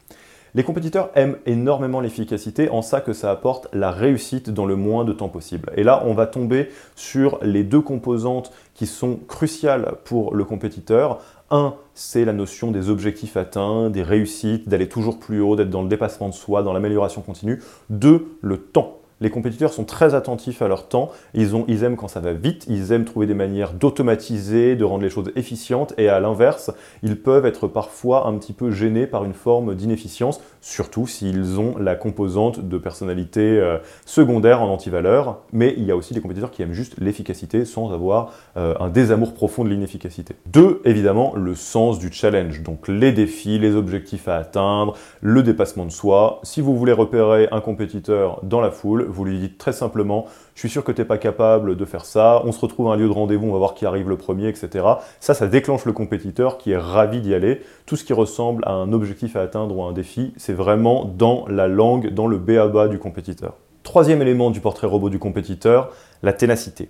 [0.57, 5.05] Les compétiteurs aiment énormément l'efficacité en ça que ça apporte la réussite dans le moins
[5.05, 5.71] de temps possible.
[5.75, 11.19] Et là, on va tomber sur les deux composantes qui sont cruciales pour le compétiteur.
[11.51, 15.83] Un, c'est la notion des objectifs atteints, des réussites, d'aller toujours plus haut, d'être dans
[15.83, 17.61] le dépassement de soi, dans l'amélioration continue.
[17.91, 18.97] Deux, le temps.
[19.19, 22.91] Les compétiteurs sont très attentifs à leur temps, ils, aiment quand ça va vite, ils
[22.91, 26.69] aiment trouver des manières d'automatiser, de rendre les choses efficientes, et à l'inverse,
[27.01, 31.77] ils peuvent être parfois un petit peu gênés par une forme d'inefficience, surtout s'ils ont
[31.79, 36.51] la composante de personnalité euh, secondaire en antivaleur, mais il y a aussi des compétiteurs
[36.51, 40.35] qui aiment juste l'efficacité sans avoir euh, un désamour profond de l'inefficacité.
[40.45, 45.85] Deux, évidemment, le sens du challenge, donc les défis, les objectifs à atteindre, le dépassement
[45.85, 46.39] de soi.
[46.43, 50.61] Si vous voulez repérer un compétiteur dans la foule, vous lui dites très simplement je
[50.61, 52.95] suis sûr que tu n'es pas capable de faire ça, on se retrouve à un
[52.95, 54.83] lieu de rendez-vous, on va voir qui arrive le premier, etc.
[55.19, 57.61] Ça, ça déclenche le compétiteur qui est ravi d'y aller.
[57.85, 61.05] Tout ce qui ressemble à un objectif à atteindre ou à un défi, c'est vraiment
[61.05, 63.53] dans la langue, dans le béaba du compétiteur.
[63.83, 65.91] Troisième élément du portrait robot du compétiteur,
[66.23, 66.89] la ténacité.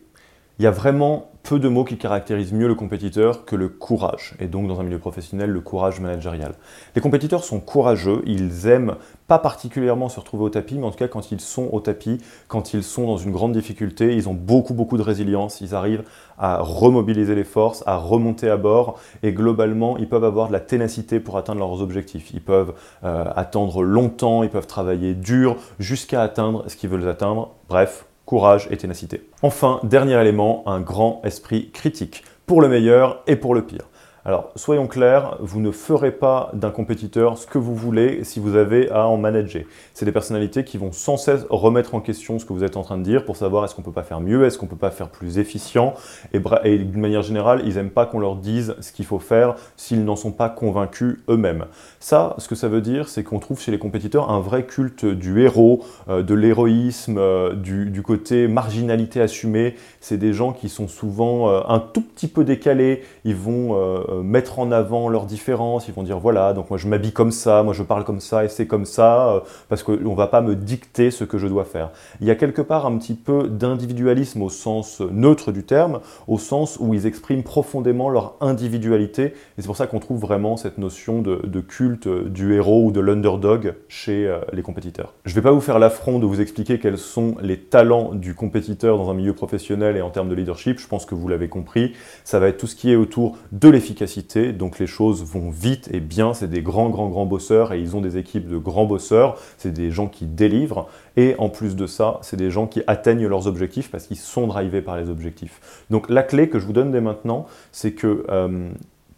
[0.59, 4.35] Il y a vraiment peu de mots qui caractérisent mieux le compétiteur que le courage,
[4.39, 6.55] et donc dans un milieu professionnel, le courage managérial.
[6.95, 8.95] Les compétiteurs sont courageux, ils aiment
[9.27, 12.17] pas particulièrement se retrouver au tapis, mais en tout cas quand ils sont au tapis,
[12.47, 16.03] quand ils sont dans une grande difficulté, ils ont beaucoup beaucoup de résilience, ils arrivent
[16.39, 20.59] à remobiliser les forces, à remonter à bord, et globalement ils peuvent avoir de la
[20.59, 22.31] ténacité pour atteindre leurs objectifs.
[22.33, 27.53] Ils peuvent euh, attendre longtemps, ils peuvent travailler dur jusqu'à atteindre ce qu'ils veulent atteindre.
[27.69, 29.23] Bref, courage et ténacité.
[29.41, 33.87] Enfin, dernier élément, un grand esprit critique, pour le meilleur et pour le pire.
[34.27, 38.57] Alors, soyons clairs, vous ne ferez pas d'un compétiteur ce que vous voulez si vous
[38.57, 39.63] avez à en manager.
[39.93, 42.81] C'est des personnalités qui vont sans cesse remettre en question ce que vous êtes en
[42.81, 44.91] train de dire pour savoir est-ce qu'on peut pas faire mieux, est-ce qu'on peut pas
[44.91, 45.93] faire plus efficient.
[46.33, 50.03] Et, d'une manière générale, ils n'aiment pas qu'on leur dise ce qu'il faut faire s'ils
[50.03, 51.63] n'en sont pas convaincus eux-mêmes.
[52.01, 55.05] Ça, ce que ça veut dire, c'est qu'on trouve chez les compétiteurs un vrai culte
[55.05, 59.75] du héros, euh, de l'héroïsme, euh, du, côté marginalité assumée.
[60.01, 63.03] C'est des gens qui sont souvent euh, un tout petit peu décalés.
[63.23, 63.77] Ils vont
[64.23, 67.63] mettre en avant leurs différences, ils vont dire voilà, donc moi je m'habille comme ça,
[67.63, 70.41] moi je parle comme ça et c'est comme ça, euh, parce qu'on ne va pas
[70.41, 71.91] me dicter ce que je dois faire.
[72.21, 76.39] Il y a quelque part un petit peu d'individualisme au sens neutre du terme, au
[76.39, 80.77] sens où ils expriment profondément leur individualité, et c'est pour ça qu'on trouve vraiment cette
[80.77, 85.13] notion de, culte du héros ou de l'underdog chez euh, les compétiteurs.
[85.25, 88.35] Je ne vais pas vous faire l'affront de vous expliquer quels sont les talents du
[88.35, 91.49] compétiteur dans un milieu professionnel et en termes de leadership, je pense que vous l'avez
[91.49, 94.06] compris, ça va être tout ce qui est autour de l'efficacité
[94.53, 97.95] donc les choses vont vite et bien, c'est des grands, grands, grands bosseurs, et ils
[97.95, 101.87] ont des équipes de grands bosseurs, c'est des gens qui délivrent, et en plus de
[101.87, 105.85] ça, c'est des gens qui atteignent leurs objectifs parce qu'ils sont drivés par les objectifs.
[105.89, 108.25] Donc la clé que je vous donne dès maintenant, c'est que...
[108.29, 108.69] Euh,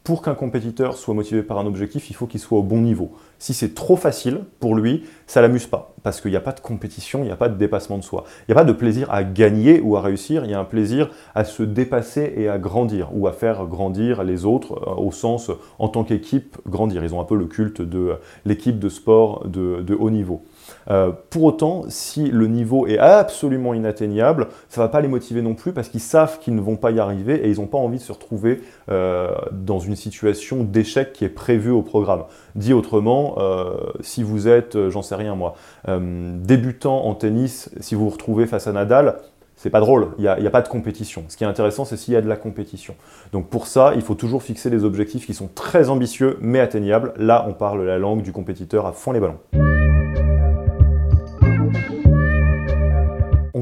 [0.03, 3.11] pour qu'un compétiteur soit motivé par un objectif, il faut qu'il soit au bon niveau.
[3.37, 6.59] Si c'est trop facile pour lui, ça l'amuse pas, parce qu'il n'y a pas de
[6.61, 8.23] compétition, il n'y a pas de dépassement de soi.
[8.41, 10.65] Il n'y a pas de plaisir à gagner ou à réussir, il y a un
[10.65, 15.11] plaisir à se dépasser et à grandir, ou à faire grandir les autres, euh, au
[15.11, 17.03] sens, en tant qu'équipe, grandir.
[17.03, 20.43] Ils ont un peu le culte de l'équipe de sport de, de haut niveau.
[20.89, 25.41] Euh, pour autant, si le niveau est absolument inatteignable, ça ne va pas les motiver
[25.41, 27.77] non plus parce qu'ils savent qu'ils ne vont pas y arriver et ils n'ont pas
[27.77, 32.23] envie de se retrouver euh, dans une situation d'échec qui est prévue au programme.
[32.55, 35.55] Dit autrement, euh, si vous êtes, j'en sais rien moi,
[35.87, 39.17] débutant en tennis, si vous vous retrouvez face à Nadal,
[39.55, 41.25] c'est pas drôle, il n'y a, a, pas de compétition.
[41.27, 42.95] Ce qui est intéressant, c'est s'il y a de la compétition.
[43.33, 47.13] Donc pour ça, il faut toujours fixer des objectifs qui sont très ambitieux mais atteignables.
[47.17, 49.39] Là, on parle la langue du compétiteur à fond les ballons.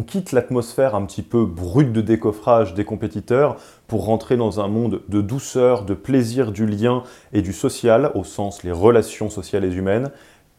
[0.07, 5.01] Quitte l'atmosphère un petit peu brute de décoffrage des compétiteurs pour rentrer dans un monde
[5.07, 9.71] de douceur, de plaisir, du lien et du social, au sens les relations sociales et
[9.71, 10.09] humaines,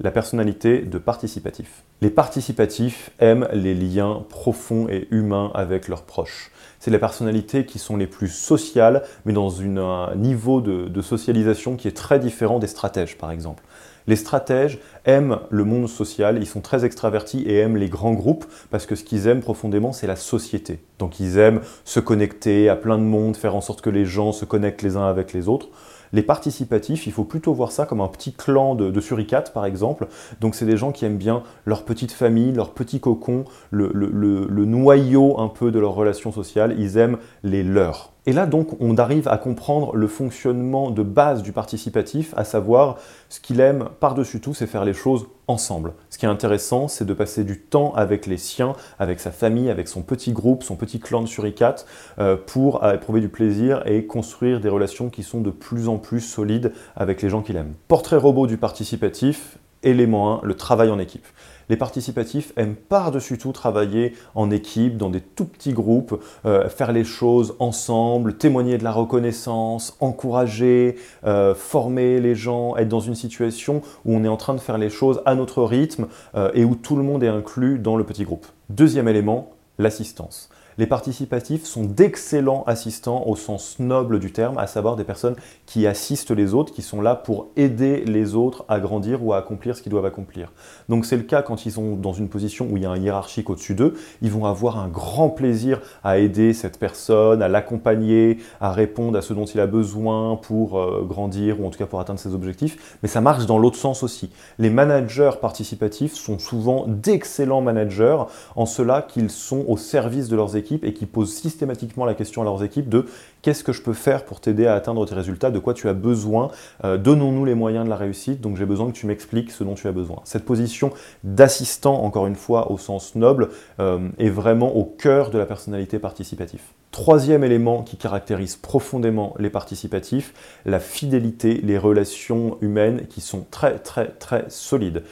[0.00, 1.82] la personnalité de participatif.
[2.00, 6.52] Les participatifs aiment les liens profonds et humains avec leurs proches.
[6.78, 11.88] C'est les personnalités qui sont les plus sociales, mais dans un niveau de, socialisation qui
[11.88, 13.64] est très différent des stratèges, par exemple.
[14.08, 18.46] Les stratèges aiment le monde social, ils sont très extravertis et aiment les grands groupes
[18.70, 20.80] parce que ce qu'ils aiment profondément, c'est la société.
[20.98, 24.32] Donc ils aiment se connecter à plein de monde, faire en sorte que les gens
[24.32, 25.68] se connectent les uns avec les autres.
[26.14, 30.08] Les participatifs, il faut plutôt voir ça comme un petit clan de, suricates, par exemple.
[30.40, 34.64] Donc, c'est des gens qui aiment bien leur petite famille, leur petit cocon, le, le
[34.64, 36.74] noyau un peu de leur relation sociale.
[36.78, 38.14] Ils aiment les leurs.
[38.26, 42.96] Et là, donc, on arrive à comprendre le fonctionnement de base du participatif, à savoir
[43.28, 45.94] ce qu'il aime par-dessus tout, c'est faire les choses ensemble.
[46.10, 49.70] Ce qui est intéressant, c'est de passer du temps avec les siens, avec sa famille,
[49.70, 51.86] avec son petit groupe, son petit clan de suricates,
[52.18, 56.20] euh, pour éprouver du plaisir et construire des relations qui sont de plus en plus
[56.20, 57.72] solides avec les gens qu'il aime.
[57.88, 61.26] Portrait robot du participatif, élément 1, le travail en équipe.
[61.68, 66.92] Les participatifs aiment par-dessus tout travailler en équipe, dans des tout petits groupes, euh, faire
[66.92, 73.14] les choses ensemble, témoigner de la reconnaissance, encourager, euh, former les gens, être dans une
[73.14, 76.64] situation où on est en train de faire les choses à notre rythme euh, et
[76.64, 78.46] où tout le monde est inclus dans le petit groupe.
[78.70, 80.48] Deuxième élément, l'assistance
[80.78, 85.34] les participatifs sont d'excellents assistants au sens noble du terme, à savoir des personnes
[85.66, 89.38] qui assistent les autres, qui sont là pour aider les autres à grandir ou à
[89.38, 90.52] accomplir ce qu'ils doivent accomplir.
[90.88, 92.96] Donc c'est le cas quand ils sont dans une position où il y a un
[92.96, 98.38] hiérarchique au-dessus d'eux, ils vont avoir un grand plaisir à aider cette personne, à l'accompagner,
[98.60, 101.86] à répondre à ce dont il a besoin pour euh, grandir ou en tout cas
[101.86, 104.30] pour atteindre ses objectifs, mais ça marche dans l'autre sens aussi.
[104.58, 108.18] Les managers participatifs sont souvent d'excellents managers
[108.54, 112.42] en cela qu'ils sont au service de leurs équipes et qui posent systématiquement la question
[112.42, 113.06] à leurs équipes de
[113.42, 115.94] qu'est-ce que je peux faire pour t'aider à atteindre tes résultats, de quoi tu as
[115.94, 116.50] besoin,
[116.84, 119.74] euh, donnons-nous les moyens de la réussite, donc j'ai besoin que tu m'expliques ce dont
[119.74, 120.20] tu as besoin.
[120.24, 120.90] Cette position
[121.24, 123.48] d'assistant, encore une fois au sens noble,
[123.80, 126.60] euh, est vraiment au cœur de la personnalité participative.
[126.90, 130.32] Troisième élément qui caractérise profondément les participatifs,
[130.64, 135.02] la fidélité, les relations humaines qui sont très très très solides.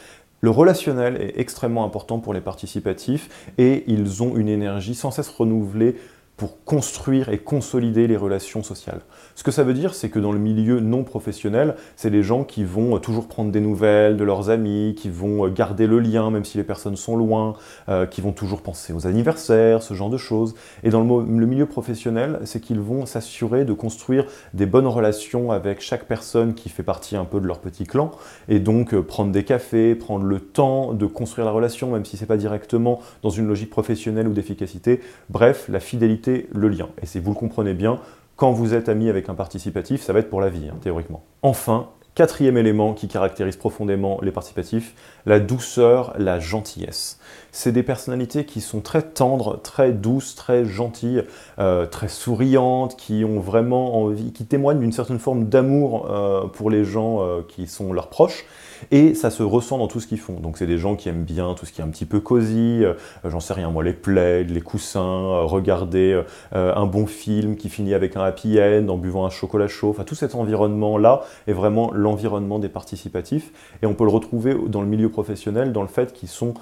[0.46, 5.28] Le relationnel est extrêmement important pour les participatifs et ils ont une énergie sans cesse
[5.28, 5.96] renouvelée
[6.36, 9.00] pour construire et consolider les relations sociales.
[9.34, 12.44] Ce que ça veut dire, c'est que dans le milieu non professionnel, c'est les gens
[12.44, 16.44] qui vont toujours prendre des nouvelles de leurs amis, qui vont garder le lien même
[16.44, 17.54] si les personnes sont loin,
[17.88, 20.54] euh, qui vont toujours penser aux anniversaires, ce genre de choses.
[20.82, 25.80] Et dans le, milieu professionnel, c'est qu'ils vont s'assurer de construire des bonnes relations avec
[25.80, 28.10] chaque personne qui fait partie un peu de leur petit clan,
[28.48, 32.18] et donc euh, prendre des cafés, prendre le temps de construire la relation, même si
[32.18, 35.00] c'est pas directement dans une logique professionnelle ou d'efficacité.
[35.30, 36.88] Bref, la fidélité le lien.
[37.02, 37.98] Et si vous le comprenez bien,
[38.36, 41.24] quand vous êtes ami avec un participatif, ça va être pour la vie, hein, théoriquement.
[41.42, 44.94] Enfin, quatrième élément qui caractérise profondément les participatifs,
[45.26, 47.18] la douceur, la gentillesse.
[47.58, 51.22] C'est des personnalités qui sont très tendres, très douces, très gentilles,
[51.58, 56.68] euh, très souriantes, qui ont vraiment envie, qui témoignent d'une certaine forme d'amour euh, pour
[56.68, 58.44] les gens euh, qui sont leurs proches.
[58.90, 60.34] Et ça se ressent dans tout ce qu'ils font.
[60.34, 62.84] Donc c'est des gens qui aiment bien tout ce qui est un petit peu cosy,
[63.24, 68.18] j'en sais rien moi, les plaids, les coussins, regarder un bon film qui finit avec
[68.18, 72.58] un happy end en buvant un chocolat chaud, enfin tout cet environnement-là est vraiment l'environnement
[72.58, 73.50] des participatifs.
[73.82, 76.52] Et on peut le retrouver dans le milieu professionnel dans le fait qu'ils sont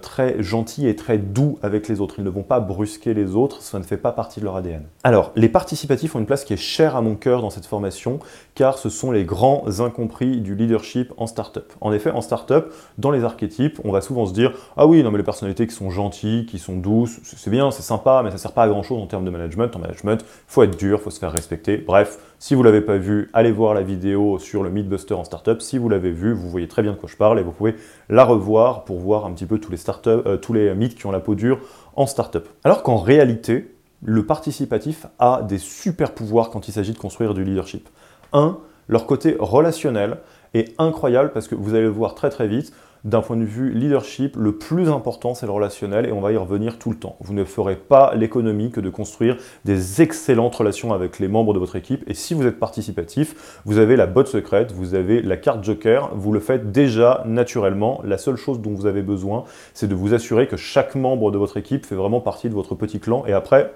[0.00, 2.16] très gentils et très doux avec les autres.
[2.18, 4.82] Ils ne vont pas brusquer les autres, ça ne fait pas partie de leur ADN.
[5.04, 8.18] Alors, les participatifs ont une place qui est chère à mon cœur dans cette formation
[8.54, 11.72] car ce sont les grands incompris du leadership en startup.
[11.80, 12.66] En effet, en startup,
[12.98, 15.74] dans les archétypes, on va souvent se dire Ah oui, non, mais les personnalités qui
[15.74, 18.68] sont gentilles, qui sont douces, c'est bien, c'est sympa, mais ça ne sert pas à
[18.68, 19.74] grand chose en termes de management.
[19.76, 21.76] En management, faut être dur, faut se faire respecter.
[21.78, 25.24] Bref, si vous ne l'avez pas vu, allez voir la vidéo sur le Mythbuster en
[25.24, 25.62] startup.
[25.62, 27.76] Si vous l'avez vu, vous voyez très bien de quoi je parle et vous pouvez
[28.10, 31.10] la revoir pour voir un petit peu tous les, euh, tous les mythes qui ont
[31.10, 31.60] la peau dure
[31.94, 32.46] en startup.
[32.62, 37.42] Alors qu'en réalité, le participatif a des super pouvoirs quand il s'agit de construire du
[37.42, 37.88] leadership.
[38.34, 40.18] Un, leur côté relationnel
[40.52, 42.72] est incroyable parce que vous allez le voir très très vite.
[43.06, 46.36] D'un point de vue leadership, le plus important c'est le relationnel et on va y
[46.36, 47.14] revenir tout le temps.
[47.20, 51.60] Vous ne ferez pas l'économie que de construire des excellentes relations avec les membres de
[51.60, 55.36] votre équipe et si vous êtes participatif, vous avez la botte secrète, vous avez la
[55.36, 58.00] carte joker, vous le faites déjà naturellement.
[58.02, 61.38] La seule chose dont vous avez besoin, c'est de vous assurer que chaque membre de
[61.38, 63.72] votre équipe fait vraiment partie de votre petit clan et après,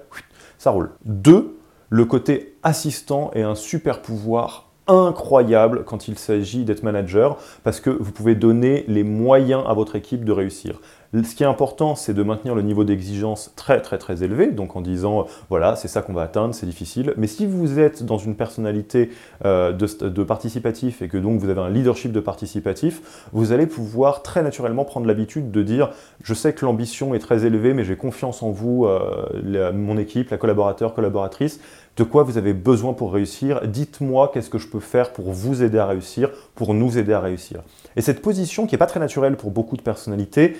[0.57, 0.89] ça roule.
[1.05, 1.57] Deux,
[1.89, 7.89] le côté assistant est un super pouvoir incroyable quand il s'agit d'être manager parce que
[7.89, 10.79] vous pouvez donner les moyens à votre équipe de réussir.
[11.13, 14.77] Ce qui est important, c'est de maintenir le niveau d'exigence très très très élevé, donc
[14.77, 17.13] en disant, voilà, c'est ça qu'on va atteindre, c'est difficile.
[17.17, 19.09] Mais si vous êtes dans une personnalité
[19.43, 24.23] euh, de, participatif et que donc vous avez un leadership de participatif, vous allez pouvoir
[24.23, 25.89] très naturellement prendre l'habitude de dire,
[26.23, 30.29] je sais que l'ambition est très élevée, mais j'ai confiance en vous, euh, mon équipe,
[30.29, 31.59] la collaborateur, collaboratrice,
[31.97, 35.63] de quoi vous avez besoin pour réussir, dites-moi qu'est-ce que je peux faire pour vous
[35.63, 37.61] aider à réussir, pour nous aider à réussir.
[37.95, 40.55] Et cette position, qui n'est pas très naturelle pour beaucoup de personnalités,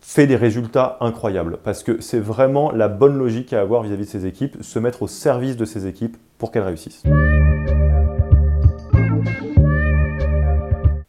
[0.00, 4.06] fait des résultats incroyables, parce que c'est vraiment la bonne logique à avoir vis-à-vis -vis
[4.06, 7.02] de ses équipes, se mettre au service de ses équipes pour qu'elles réussissent.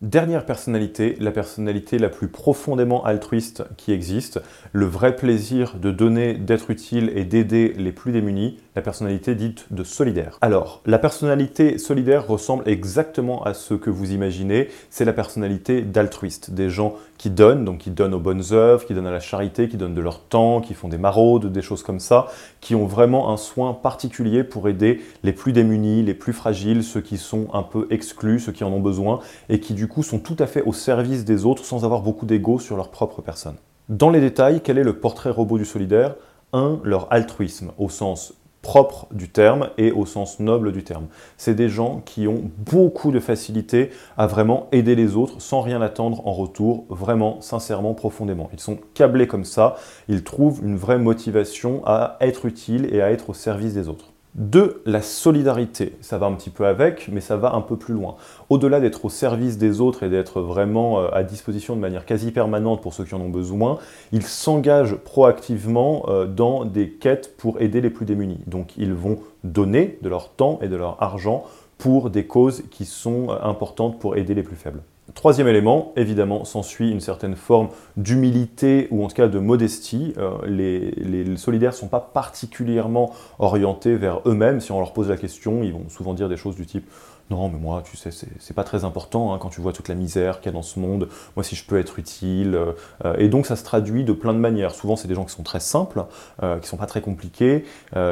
[0.08, 4.40] Dernière personnalité, la personnalité la plus profondément altruiste qui existe,
[4.72, 9.66] le vrai plaisir de donner, d'être utile et d'aider les plus démunis, la personnalité dite
[9.70, 10.38] de solidaire.
[10.40, 16.52] Alors, la personnalité solidaire ressemble exactement à ce que vous imaginez, c'est la personnalité d'altruiste,
[16.52, 19.68] des gens qui donnent, donc qui donnent aux bonnes œuvres, qui donnent à la charité,
[19.68, 22.28] qui donnent de leur temps, qui font des maraudes, des choses comme ça,
[22.62, 27.02] qui ont vraiment un soin particulier pour aider les plus démunis, les plus fragiles, ceux
[27.02, 30.20] qui sont un peu exclus, ceux qui en ont besoin, et qui du coup sont
[30.20, 33.56] tout à fait au service des autres sans avoir beaucoup d'ego sur leur propre personne.
[33.90, 36.16] Dans les détails, quel est le portrait robot du solidaire?
[36.54, 36.80] 1.
[36.84, 41.08] Leur altruisme, au sens propre du terme et au sens noble du terme.
[41.38, 45.82] C'est des gens qui ont beaucoup de facilité à vraiment aider les autres sans rien
[45.82, 48.50] attendre en retour, vraiment, sincèrement, profondément.
[48.52, 49.76] Ils sont câblés comme ça,
[50.10, 54.12] ils trouvent une vraie motivation à être utiles et à être au service des autres.
[54.38, 55.94] Deux, la solidarité.
[56.00, 58.18] Ça va un petit peu avec, mais ça va un peu plus loin.
[58.50, 62.32] Au-delà d'être au service des autres et d'être vraiment euh, à disposition de manière quasi
[62.32, 63.80] permanente pour ceux qui en ont besoin,
[64.12, 68.40] ils s'engagent proactivement euh, dans des quêtes pour aider les plus démunis.
[68.46, 71.44] Donc ils vont donner de leur temps et de leur argent
[71.80, 74.84] pour des causes qui sont euh, importantes pour aider les plus faibles.
[75.16, 80.14] Troisième élément, évidemment, s'ensuit une certaine forme d'humilité ou en tout cas de modestie.
[80.18, 84.60] Euh, les, solidaires ne sont pas particulièrement orientés vers eux-mêmes.
[84.60, 86.90] Si on leur pose la question, ils vont souvent dire des choses du type
[87.30, 89.96] non, mais moi, tu sais, c'est pas très important hein, quand tu vois toute la
[89.96, 91.10] misère qu'il y a dans ce monde.
[91.36, 92.56] Moi, si je peux être utile.
[93.04, 94.74] Euh, et donc, ça se traduit de plein de manières.
[94.74, 96.06] Souvent, c'est des gens qui sont très simples,
[96.42, 97.66] euh, qui sont pas très compliqués,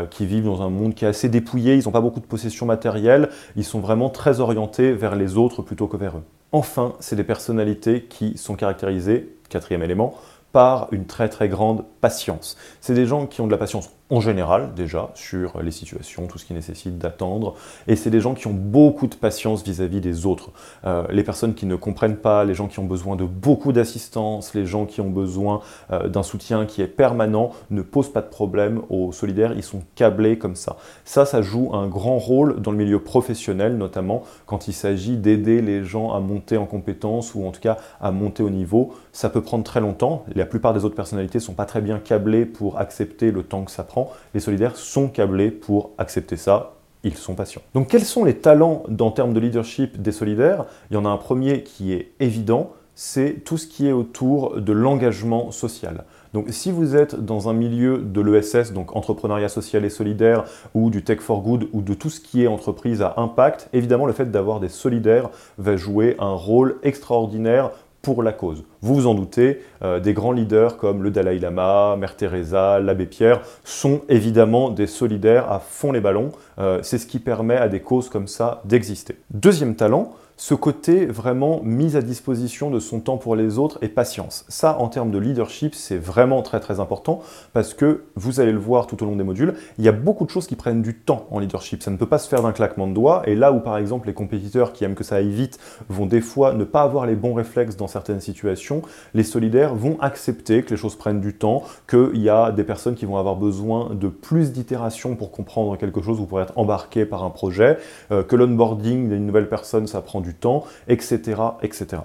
[0.10, 1.76] qui vivent dans un monde qui est assez dépouillé.
[1.76, 3.30] Ils n'ont pas beaucoup de possessions matérielles.
[3.56, 6.24] Ils sont vraiment très orientés vers les autres plutôt que vers eux.
[6.56, 10.16] Enfin, c'est des personnalités qui sont caractérisées, quatrième élément,
[10.54, 12.56] par une très très grande patience.
[12.80, 16.38] C'est des gens qui ont de la patience en général déjà sur les situations, tout
[16.38, 17.56] ce qui nécessite d'attendre,
[17.88, 20.52] et c'est des gens qui ont beaucoup de patience vis-à-vis des autres.
[20.86, 24.54] Euh, les personnes qui ne comprennent pas, les gens qui ont besoin de beaucoup d'assistance,
[24.54, 28.28] les gens qui ont besoin euh, d'un soutien qui est permanent, ne posent pas de
[28.28, 30.78] problème aux solidaires, ils sont câblés comme ça.
[31.04, 35.62] Ça, ça joue un grand rôle dans le milieu professionnel, notamment quand il s'agit d'aider
[35.62, 38.94] les gens à monter en compétences ou en tout cas à monter au niveau.
[39.14, 42.46] Ça peut prendre très longtemps, la plupart des autres personnalités sont pas très bien câblées
[42.46, 43.95] pour accepter le temps que ça prend
[44.34, 46.74] les solidaires sont câblés pour accepter ça,
[47.04, 47.62] ils sont patients.
[47.74, 50.66] Donc quels sont les talents en termes de leadership des solidaires?
[50.90, 54.60] Il y en a un premier qui est évident, c'est tout ce qui est autour
[54.60, 56.06] de l'engagement social.
[56.34, 60.90] Donc si vous êtes dans un milieu de l'ESS, donc entrepreneuriat social et solidaire, ou
[60.90, 64.14] du tech for good, ou de tout ce qui est entreprise à impact, évidemment le
[64.14, 67.72] fait d'avoir des solidaires va jouer un rôle extraordinaire
[68.06, 68.64] pour la cause.
[68.82, 73.08] Vous vous en doutez, euh, des grands leaders comme le Dalai Lama, Mère Teresa, l'abbé
[73.08, 76.32] Pierre sont évidemment des solidaires à fond les ballons.
[76.60, 79.16] Euh, c'est ce qui permet à des causes comme ça d'exister.
[79.32, 83.88] Deuxième talent, ce côté vraiment mise à disposition de son temps pour les autres et
[83.88, 84.44] patience.
[84.50, 87.22] Ça, en termes de leadership, c'est vraiment très très important
[87.54, 90.26] parce que vous allez le voir tout au long des modules, il y a beaucoup
[90.26, 91.82] de choses qui prennent du temps en leadership.
[91.82, 93.24] Ça ne peut pas se faire d'un claquement de doigts.
[93.28, 95.58] Et là où par exemple les compétiteurs qui aiment que ça aille vite
[95.88, 98.82] vont des fois ne pas avoir les bons réflexes dans certaines situations,
[99.14, 102.96] les solidaires vont accepter que les choses prennent du temps, qu'il y a des personnes
[102.96, 107.06] qui vont avoir besoin de plus d'itérations pour comprendre quelque chose ou pour être embarqué
[107.06, 107.78] par un projet,
[108.12, 111.42] euh, que l'onboarding d'une nouvelle personne, ça prend du temps, etc.
[111.62, 112.02] etc.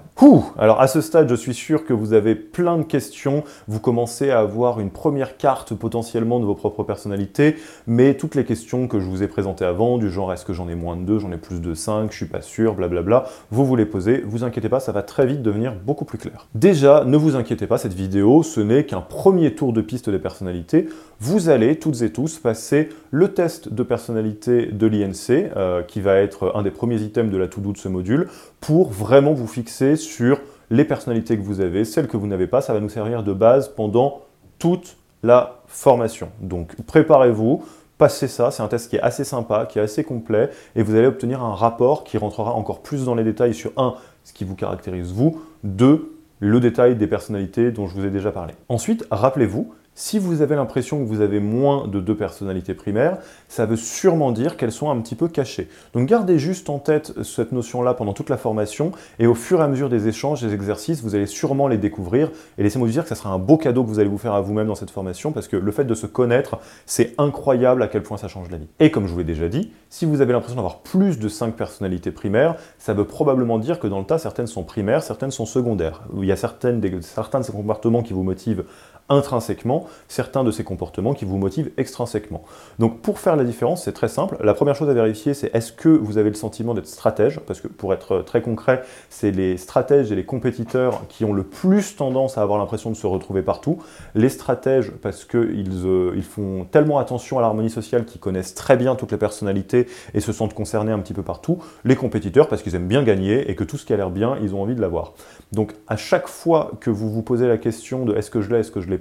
[0.57, 4.29] Alors à ce stade, je suis sûr que vous avez plein de questions, vous commencez
[4.29, 7.55] à avoir une première carte potentiellement de vos propres personnalités,
[7.87, 10.69] mais toutes les questions que je vous ai présentées avant, du genre est-ce que j'en
[10.69, 13.65] ai moins de 2, j'en ai plus de 5, je suis pas sûr, blablabla, vous
[13.65, 16.47] vous les posez, vous inquiétez pas, ça va très vite devenir beaucoup plus clair.
[16.53, 20.19] Déjà, ne vous inquiétez pas, cette vidéo, ce n'est qu'un premier tour de piste des
[20.19, 20.87] personnalités,
[21.19, 26.15] vous allez toutes et tous passer le test de personnalité de l'INC, euh, qui va
[26.15, 28.10] être un des premiers items de la to-do de ce module,
[28.59, 30.39] pour vraiment vous fixer sur
[30.69, 32.61] les personnalités que vous avez, celles que vous n'avez pas.
[32.61, 34.21] Ça va nous servir de base pendant
[34.59, 36.29] toute la formation.
[36.41, 37.63] Donc préparez-vous,
[37.97, 40.95] passez ça, c'est un test qui est assez sympa, qui est assez complet, et vous
[40.95, 44.43] allez obtenir un rapport qui rentrera encore plus dans les détails sur un, ce qui
[44.43, 48.55] vous caractérise vous, deux, le détail des personnalités dont je vous ai déjà parlé.
[48.69, 53.17] Ensuite, rappelez-vous, si vous avez l'impression que vous avez moins de deux personnalités primaires,
[53.49, 55.67] ça veut sûrement dire qu'elles sont un petit peu cachées.
[55.93, 59.63] Donc gardez juste en tête cette notion-là pendant toute la formation et au fur et
[59.63, 63.03] à mesure des échanges, des exercices, vous allez sûrement les découvrir et laissez-moi vous dire
[63.03, 64.91] que ça sera un beau cadeau que vous allez vous faire à vous-même dans cette
[64.91, 68.49] formation parce que le fait de se connaître, c'est incroyable à quel point ça change
[68.49, 68.67] la vie.
[68.79, 71.55] Et comme je vous l'ai déjà dit, si vous avez l'impression d'avoir plus de cinq
[71.55, 75.45] personnalités primaires, ça veut probablement dire que dans le tas, certaines sont primaires, certaines sont
[75.45, 76.03] secondaires.
[76.17, 78.63] Il y a certains de ces comportements qui vous motivent
[79.11, 82.43] intrinsèquement certains de ces comportements qui vous motivent extrinsèquement.
[82.79, 84.37] Donc pour faire la différence, c'est très simple.
[84.41, 87.39] La première chose à vérifier, c'est est-ce que vous avez le sentiment d'être stratège?
[87.41, 91.43] Parce que pour être très concret, c'est les stratèges et les compétiteurs qui ont le
[91.43, 93.77] plus tendance à avoir l'impression de se retrouver partout.
[94.15, 98.77] Les stratèges, parce qu'ils euh, ils font tellement attention à l'harmonie sociale qu'ils connaissent très
[98.77, 101.59] bien toutes les personnalités et se sentent concernés un petit peu partout.
[101.83, 104.37] Les compétiteurs, parce qu'ils aiment bien gagner et que tout ce qui a l'air bien,
[104.41, 105.13] ils ont envie de l'avoir.
[105.51, 108.59] Donc à chaque fois que vous vous posez la question de est-ce que je l'ai,
[108.59, 108.97] est-ce que je l'ai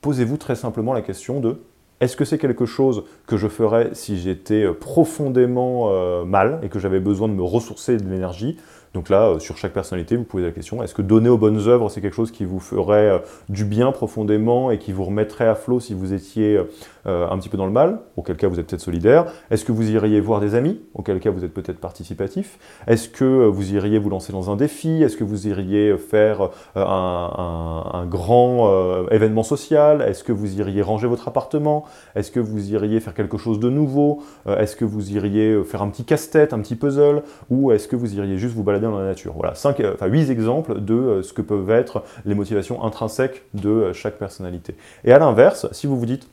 [0.00, 1.58] posez-vous très simplement la question de
[2.02, 6.80] est-ce que c'est quelque chose que je ferais si j'étais profondément euh, mal et que
[6.80, 8.58] j'avais besoin de me ressourcer de l'énergie?
[8.92, 11.68] Donc là, euh, sur chaque personnalité, vous posez la question, est-ce que donner aux bonnes
[11.68, 13.18] œuvres, c'est quelque chose qui vous ferait euh,
[13.48, 16.60] du bien profondément et qui vous remettrait à flot si vous étiez
[17.06, 19.26] euh, un petit peu dans le mal, auquel cas vous êtes peut-être solidaire.
[19.50, 22.58] Est-ce que vous iriez voir des amis, auquel cas vous êtes peut-être participatif?
[22.86, 25.02] Est-ce que vous iriez vous lancer dans un défi?
[25.02, 30.02] Est-ce que vous iriez faire un, grand événement social?
[30.02, 31.84] Est-ce que vous iriez ranger votre appartement?
[32.14, 34.22] Est-ce que vous iriez faire quelque chose de nouveau?
[34.46, 37.22] Est-ce que vous iriez faire un petit casse-tête, un petit puzzle?
[37.50, 39.34] Ou est-ce que vous iriez juste vous balader dans la nature?
[39.34, 43.44] Voilà, 5, euh, enfin 8 exemples de euh, ce que peuvent être les motivations intrinsèques
[43.54, 44.76] de euh, chaque personnalité.
[45.04, 46.28] Et à l'inverse, si vous vous dites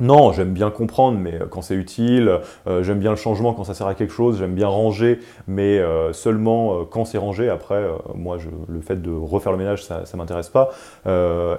[0.00, 3.64] non, j'aime bien comprendre, mais euh, quand c'est utile, euh, j'aime bien le changement quand
[3.64, 7.48] ça sert à quelque chose, j'aime bien ranger, mais euh, seulement quand c'est rangé.
[7.48, 10.70] Après, moi, le fait de refaire le ménage, ça ne m'intéresse pas,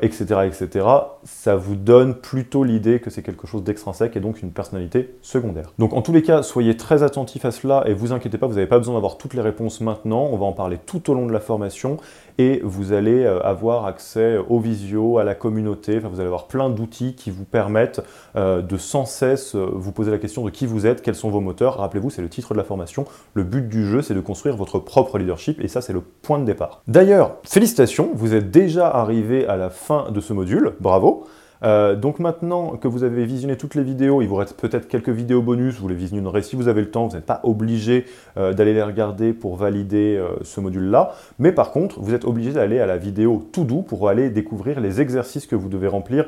[0.02, 0.86] etc., etc.
[1.24, 5.72] Ça vous donne plutôt l'idée que c'est quelque chose d'extrinsèque et donc une personnalité secondaire.
[5.80, 8.56] Donc en tous les cas, soyez très attentifs à cela et vous inquiétez pas, vous
[8.56, 10.28] n'avez pas besoin d'avoir toutes les réponses maintenant.
[10.32, 11.98] On va en parler tout au long de la formation
[12.38, 17.16] et vous allez avoir accès aux visio, à la communauté, vous allez avoir plein d'outils
[17.16, 18.02] qui vous permettent
[18.36, 21.30] euh, de sans cesse euh, vous poser la question de qui vous êtes, quels sont
[21.30, 21.78] vos moteurs.
[21.78, 23.06] Rappelez-vous, c'est le titre de la formation.
[23.34, 26.40] Le but du jeu, c'est de construire votre propre leadership et ça, c'est le point
[26.40, 26.82] de départ.
[26.88, 30.74] D'ailleurs, félicitations, vous êtes déjà arrivé à la fin de ce module.
[30.82, 31.26] Bravo.
[31.64, 35.10] Euh, donc maintenant que vous avez visionné toutes les vidéos, il vous reste peut-être quelques
[35.10, 38.06] vidéos bonus, vous les visionnerez si vous avez le temps, vous n'êtes pas obligé
[38.36, 42.86] d'aller les regarder pour valider ce module-là, mais par contre, vous êtes obligé d'aller à
[42.86, 46.26] la vidéo tout doux pour aller découvrir les exercices que vous devez remplir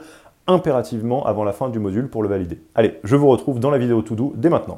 [0.47, 2.59] impérativement avant la fin du module pour le valider.
[2.75, 4.77] Allez, je vous retrouve dans la vidéo to do dès maintenant.